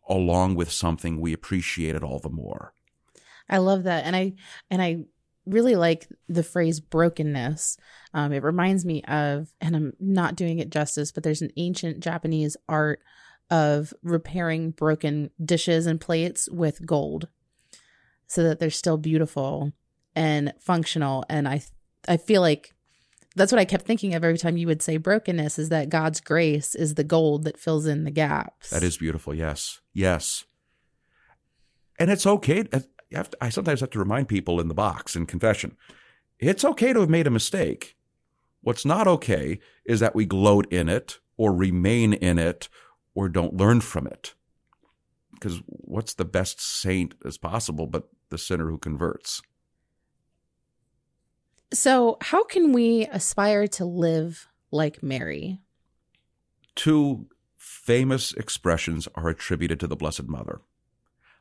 along 0.08 0.54
with 0.56 0.70
something, 0.70 1.20
we 1.20 1.32
appreciate 1.32 1.94
it 1.94 2.02
all 2.02 2.18
the 2.18 2.28
more. 2.28 2.74
I 3.48 3.58
love 3.58 3.84
that. 3.84 4.04
And 4.04 4.16
I 4.16 4.34
and 4.70 4.80
I 4.82 5.04
really 5.46 5.74
like 5.74 6.08
the 6.28 6.42
phrase 6.42 6.80
brokenness. 6.80 7.76
Um, 8.14 8.32
it 8.32 8.42
reminds 8.42 8.84
me 8.84 9.02
of, 9.02 9.52
and 9.60 9.74
I'm 9.74 9.92
not 9.98 10.36
doing 10.36 10.58
it 10.58 10.70
justice, 10.70 11.10
but 11.10 11.22
there's 11.22 11.42
an 11.42 11.50
ancient 11.56 12.00
Japanese 12.00 12.56
art 12.68 13.00
of 13.50 13.92
repairing 14.02 14.70
broken 14.70 15.30
dishes 15.44 15.86
and 15.86 16.00
plates 16.00 16.48
with 16.50 16.86
gold 16.86 17.28
so 18.26 18.42
that 18.44 18.60
they're 18.60 18.70
still 18.70 18.96
beautiful 18.96 19.72
and 20.14 20.54
functional. 20.60 21.24
And 21.28 21.48
I, 21.48 21.62
I 22.08 22.16
feel 22.16 22.40
like 22.40 22.71
that's 23.34 23.52
what 23.52 23.58
I 23.58 23.64
kept 23.64 23.86
thinking 23.86 24.14
of 24.14 24.24
every 24.24 24.38
time 24.38 24.56
you 24.56 24.66
would 24.66 24.82
say 24.82 24.96
brokenness 24.96 25.58
is 25.58 25.68
that 25.70 25.88
God's 25.88 26.20
grace 26.20 26.74
is 26.74 26.94
the 26.94 27.04
gold 27.04 27.44
that 27.44 27.58
fills 27.58 27.86
in 27.86 28.04
the 28.04 28.10
gaps. 28.10 28.70
That 28.70 28.82
is 28.82 28.96
beautiful. 28.96 29.34
Yes. 29.34 29.80
Yes. 29.92 30.44
And 31.98 32.10
it's 32.10 32.26
okay 32.26 32.64
uh, 32.72 32.80
have 33.12 33.30
to, 33.30 33.36
I 33.40 33.48
sometimes 33.48 33.80
have 33.80 33.90
to 33.90 33.98
remind 33.98 34.28
people 34.28 34.60
in 34.60 34.68
the 34.68 34.74
box 34.74 35.16
in 35.16 35.26
confession 35.26 35.76
it's 36.38 36.64
okay 36.64 36.92
to 36.92 37.00
have 37.00 37.10
made 37.10 37.28
a 37.28 37.30
mistake. 37.30 37.96
What's 38.62 38.84
not 38.84 39.06
okay 39.06 39.60
is 39.84 40.00
that 40.00 40.14
we 40.14 40.26
gloat 40.26 40.72
in 40.72 40.88
it 40.88 41.20
or 41.36 41.54
remain 41.54 42.12
in 42.12 42.38
it 42.38 42.68
or 43.14 43.28
don't 43.28 43.56
learn 43.56 43.80
from 43.80 44.08
it. 44.08 44.34
Because 45.32 45.60
what's 45.66 46.14
the 46.14 46.24
best 46.24 46.60
saint 46.60 47.14
as 47.24 47.38
possible 47.38 47.86
but 47.86 48.08
the 48.30 48.38
sinner 48.38 48.70
who 48.70 48.78
converts? 48.78 49.40
So, 51.72 52.18
how 52.20 52.44
can 52.44 52.72
we 52.72 53.06
aspire 53.06 53.66
to 53.68 53.84
live 53.84 54.48
like 54.70 55.02
Mary? 55.02 55.58
Two 56.74 57.28
famous 57.56 58.32
expressions 58.34 59.08
are 59.14 59.28
attributed 59.28 59.80
to 59.80 59.86
the 59.86 59.96
Blessed 59.96 60.28
Mother. 60.28 60.60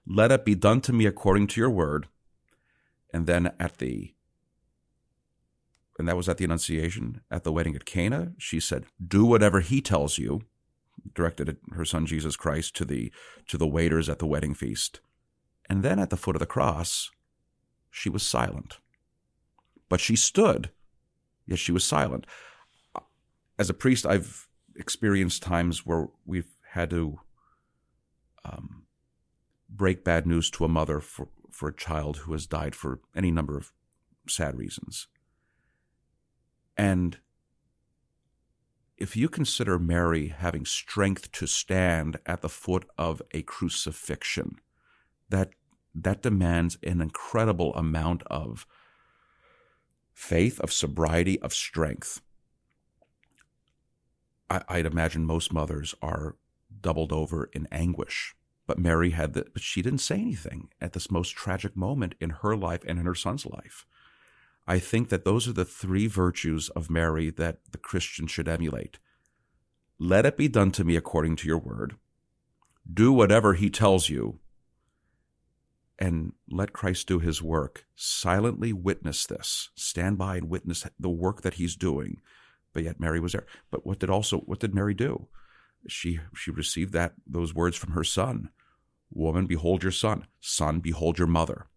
Let 0.08 0.32
it 0.32 0.46
be 0.46 0.56
done 0.56 0.82
to 0.82 0.94
me 0.94 1.06
according 1.06 1.48
to 1.48 1.62
your 1.62 1.70
word. 1.70 2.08
And 3.14 3.28
then 3.28 3.52
at 3.60 3.78
the 3.78 4.14
and 6.00 6.08
that 6.08 6.18
was 6.18 6.28
at 6.28 6.38
the 6.38 6.46
Annunciation. 6.46 7.22
At 7.30 7.44
the 7.44 7.52
wedding 7.52 7.76
at 7.76 7.86
Cana, 7.86 8.32
she 8.40 8.60
said, 8.60 8.86
"Do 9.06 9.24
whatever 9.24 9.60
he 9.60 9.82
tells 9.82 10.18
you." 10.18 10.42
Directed 11.14 11.50
at 11.50 11.58
her 11.74 11.86
son 11.86 12.06
Jesus 12.06 12.36
Christ 12.36 12.76
to 12.78 12.86
the 12.86 13.12
to 13.48 13.58
the 13.58 13.68
waiters 13.68 14.10
at 14.10 14.18
the 14.18 14.26
wedding 14.26 14.56
feast, 14.56 15.02
and 15.70 15.84
then 15.84 16.00
at 16.00 16.10
the 16.10 16.18
foot 16.18 16.36
of 16.36 16.40
the 16.40 16.46
cross, 16.48 17.12
she 17.92 18.10
was 18.10 18.24
silent. 18.24 18.80
But 19.92 20.00
she 20.00 20.16
stood, 20.16 20.70
yet 21.46 21.60
she 21.60 21.74
was 21.74 21.84
silent. 21.84 22.26
As 23.60 23.70
a 23.70 23.74
priest, 23.74 24.06
I've 24.06 24.48
experienced 24.74 25.44
times 25.44 25.86
where 25.86 26.08
we've 26.26 26.56
had 26.70 26.92
to 26.92 27.20
um, 28.46 28.84
break 29.70 30.06
bad 30.06 30.26
news 30.26 30.50
to 30.52 30.64
a 30.64 30.70
mother 30.70 31.02
for, 31.02 31.28
for 31.50 31.68
a 31.68 31.76
child 31.76 32.20
who 32.20 32.32
has 32.32 32.48
died 32.48 32.74
for 32.74 33.02
any 33.14 33.32
number 33.32 33.58
of 33.58 33.74
sad 34.30 34.58
reasons. 34.58 35.08
And 36.78 37.18
if 38.98 39.18
you 39.18 39.28
consider 39.28 39.78
Mary 39.78 40.30
having 40.30 40.64
strength 40.64 41.34
to 41.34 41.48
stand 41.48 42.18
at 42.26 42.40
the 42.40 42.48
foot 42.48 42.86
of 42.98 43.22
a 43.32 43.42
crucifixion, 43.42 44.56
that 45.28 45.50
that 45.94 46.22
demands 46.22 46.78
an 46.82 47.02
incredible 47.02 47.76
amount 47.76 48.24
of 48.28 48.66
faith, 50.22 50.60
of 50.60 50.72
sobriety, 50.72 51.42
of 51.42 51.52
strength. 51.52 52.22
I, 54.52 54.78
would 54.78 54.86
imagine 54.86 55.26
most 55.26 55.52
mothers 55.52 55.96
are 56.02 56.36
doubled 56.80 57.12
over 57.12 57.50
in 57.54 57.68
anguish. 57.72 58.36
But 58.68 58.78
Mary 58.78 59.12
had 59.12 59.34
that, 59.34 59.54
but 59.54 59.64
she 59.64 59.82
didn't 59.82 60.00
say 60.00 60.16
anything 60.16 60.70
at 60.80 60.94
this 60.94 61.10
most 61.10 61.32
tragic 61.32 61.76
moment 61.76 62.14
in 62.22 62.30
her 62.30 62.56
life 62.56 62.82
and 62.88 63.00
in 63.00 63.06
her 63.06 63.16
son's 63.16 63.48
life. 63.48 63.86
I 64.68 64.78
think 64.78 65.10
that 65.10 65.26
those 65.26 65.48
are 65.48 65.54
the 65.54 65.66
three 65.66 66.06
virtues 66.06 66.70
of 66.70 66.92
Mary 66.92 67.32
that 67.32 67.58
the 67.72 67.80
Christian 67.80 68.28
should 68.28 68.48
emulate. 68.48 69.00
Let 69.98 70.28
it 70.28 70.38
be 70.38 70.48
done 70.48 70.72
to 70.74 70.84
me 70.84 70.96
according 70.96 71.38
to 71.38 71.48
your 71.48 71.58
word. 71.58 71.96
Do 72.92 73.12
whatever 73.12 73.56
he 73.56 73.72
tells 73.72 74.10
you. 74.10 74.40
And 76.02 76.34
let 76.50 76.74
Christ 76.74 77.08
do 77.08 77.20
his 77.20 77.42
work. 77.42 77.86
Silently 77.96 78.74
witness 78.74 79.26
this. 79.26 79.70
Stand 79.76 80.18
by 80.18 80.38
and 80.38 80.50
witness 80.50 80.86
the 81.00 81.10
work 81.10 81.44
that 81.44 81.54
he's 81.54 81.76
doing. 81.76 82.22
But 82.74 82.84
yet 82.84 83.00
Mary 83.00 83.20
was 83.20 83.34
there. 83.34 83.46
But 83.70 83.86
what 83.86 84.00
did 84.00 84.10
also 84.10 84.40
what 84.40 84.60
did 84.60 84.74
Mary 84.74 84.96
do? 84.96 85.28
she 85.88 86.20
she 86.36 86.52
received 86.52 86.94
that 86.94 87.14
those 87.26 87.56
words 87.56 87.76
from 87.76 87.94
her 87.94 88.04
son 88.04 88.50
woman 89.12 89.46
behold 89.46 89.84
your 89.84 89.92
son 89.92 90.26
son 90.40 90.80
behold 90.80 91.18
your 91.18 91.28
mother 91.28 91.68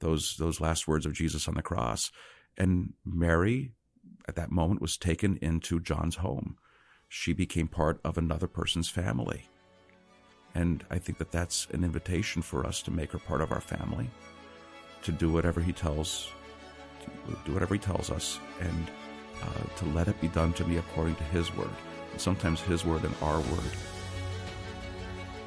those 0.00 0.36
those 0.38 0.60
last 0.60 0.86
words 0.86 1.04
of 1.04 1.12
jesus 1.12 1.48
on 1.48 1.54
the 1.54 1.62
cross 1.62 2.10
and 2.56 2.92
mary 3.04 3.72
at 4.28 4.36
that 4.36 4.50
moment 4.50 4.80
was 4.80 4.96
taken 4.96 5.36
into 5.42 5.80
john's 5.80 6.16
home 6.16 6.56
she 7.08 7.32
became 7.32 7.66
part 7.66 8.00
of 8.04 8.16
another 8.16 8.46
person's 8.46 8.88
family 8.88 9.48
and 10.54 10.84
i 10.90 10.98
think 10.98 11.18
that 11.18 11.30
that's 11.30 11.66
an 11.72 11.84
invitation 11.84 12.42
for 12.42 12.66
us 12.66 12.82
to 12.82 12.90
make 12.90 13.12
her 13.12 13.18
part 13.18 13.40
of 13.40 13.52
our 13.52 13.60
family 13.60 14.10
to 15.02 15.12
do 15.12 15.30
whatever 15.30 15.60
he 15.60 15.72
tells 15.72 16.32
do 17.44 17.52
whatever 17.52 17.74
he 17.74 17.80
tells 17.80 18.10
us 18.10 18.38
and 18.60 18.90
uh, 19.42 19.76
to 19.76 19.84
let 19.86 20.06
it 20.06 20.20
be 20.20 20.28
done 20.28 20.52
to 20.52 20.64
me 20.64 20.76
according 20.76 21.14
to 21.14 21.24
his 21.24 21.54
word 21.56 21.70
sometimes 22.16 22.60
His 22.60 22.84
word 22.84 23.04
and 23.04 23.14
our 23.22 23.40
word 23.40 23.72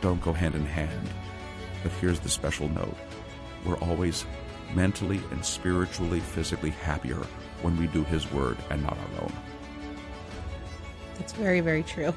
don't 0.01 0.21
go 0.21 0.33
hand 0.33 0.55
in 0.55 0.65
hand. 0.65 1.09
But 1.81 1.91
here's 1.93 2.19
the 2.19 2.29
special 2.29 2.69
note 2.69 2.97
we're 3.65 3.77
always 3.77 4.25
mentally 4.73 5.21
and 5.31 5.45
spiritually, 5.45 6.19
physically 6.19 6.71
happier 6.71 7.25
when 7.61 7.77
we 7.77 7.87
do 7.87 8.03
His 8.05 8.31
word 8.31 8.57
and 8.69 8.83
not 8.83 8.97
our 8.97 9.23
own. 9.23 9.33
That's 11.17 11.33
very, 11.33 11.61
very 11.61 11.83
true. 11.83 12.13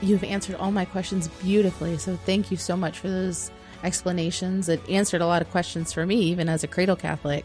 You've 0.00 0.24
answered 0.24 0.56
all 0.56 0.70
my 0.70 0.84
questions 0.84 1.28
beautifully. 1.28 1.98
So 1.98 2.16
thank 2.16 2.50
you 2.50 2.56
so 2.56 2.76
much 2.76 2.98
for 2.98 3.08
those 3.08 3.50
explanations. 3.82 4.68
It 4.68 4.80
answered 4.88 5.20
a 5.20 5.26
lot 5.26 5.42
of 5.42 5.50
questions 5.50 5.92
for 5.92 6.06
me, 6.06 6.16
even 6.16 6.48
as 6.48 6.64
a 6.64 6.68
cradle 6.68 6.96
Catholic. 6.96 7.44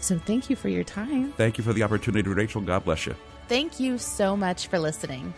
So 0.00 0.18
thank 0.18 0.48
you 0.48 0.56
for 0.56 0.68
your 0.68 0.84
time. 0.84 1.32
Thank 1.32 1.58
you 1.58 1.64
for 1.64 1.72
the 1.72 1.82
opportunity, 1.82 2.28
Rachel. 2.28 2.60
God 2.60 2.84
bless 2.84 3.06
you. 3.06 3.14
Thank 3.48 3.80
you 3.80 3.98
so 3.98 4.36
much 4.36 4.68
for 4.68 4.78
listening. 4.78 5.34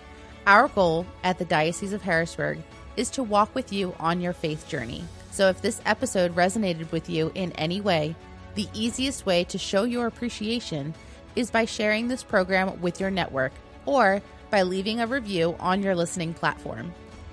Our 0.47 0.69
goal 0.69 1.07
at 1.25 1.39
the 1.39 1.45
Diocese 1.45 1.93
of 1.93 2.03
Harrisburg 2.03 2.59
is 2.97 3.11
to 3.11 3.23
walk 3.23 3.55
with 3.55 3.73
you 3.73 3.95
on 3.99 4.21
your 4.21 4.33
faith 4.33 4.69
journey. 4.69 5.05
So 5.31 5.49
if 5.49 5.63
this 5.63 5.81
episode 5.87 6.35
resonated 6.35 6.93
with 6.93 7.09
you 7.09 7.33
in 7.35 7.53
any 7.53 7.81
way, 7.81 8.15
the 8.55 8.69
easiest 8.75 9.25
way 9.25 9.45
to 9.45 9.59
show 9.59 9.85
your 9.85 10.07
appreciation 10.07 10.95
is 11.35 11.51
by 11.51 11.65
sharing 11.65 12.09
this 12.09 12.23
program 12.23 12.81
with 12.83 13.01
your 13.01 13.11
network 13.11 13.53
or 13.87 14.21
by 14.53 14.63
leaving 14.63 15.01
a 15.01 15.07
review 15.07 15.57
on 15.59 15.83
your 15.83 15.97
listening 15.97 16.35
platform. 16.35 16.93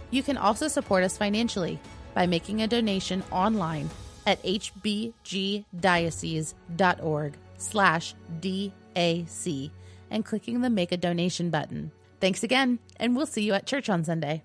You 0.10 0.24
can 0.24 0.38
also 0.38 0.70
support 0.70 1.04
us 1.04 1.18
financially 1.18 1.78
by 2.16 2.26
making 2.26 2.62
a 2.62 2.68
donation 2.68 3.22
online 3.30 3.90
at 4.26 4.42
hbgdiocese.org 4.42 7.34
slash 7.58 8.16
DAC 8.40 9.72
and 10.10 10.26
clicking 10.26 10.62
the 10.62 10.70
Make 10.70 10.94
a 10.94 10.98
Donation 10.98 11.50
button. 11.50 11.92
Thanks 12.20 12.44
again, 12.44 12.80
and 12.96 13.16
we'll 13.16 13.26
see 13.26 13.44
you 13.44 13.54
at 13.54 13.68
church 13.68 13.90
on 13.90 14.06
Sunday. 14.06 14.44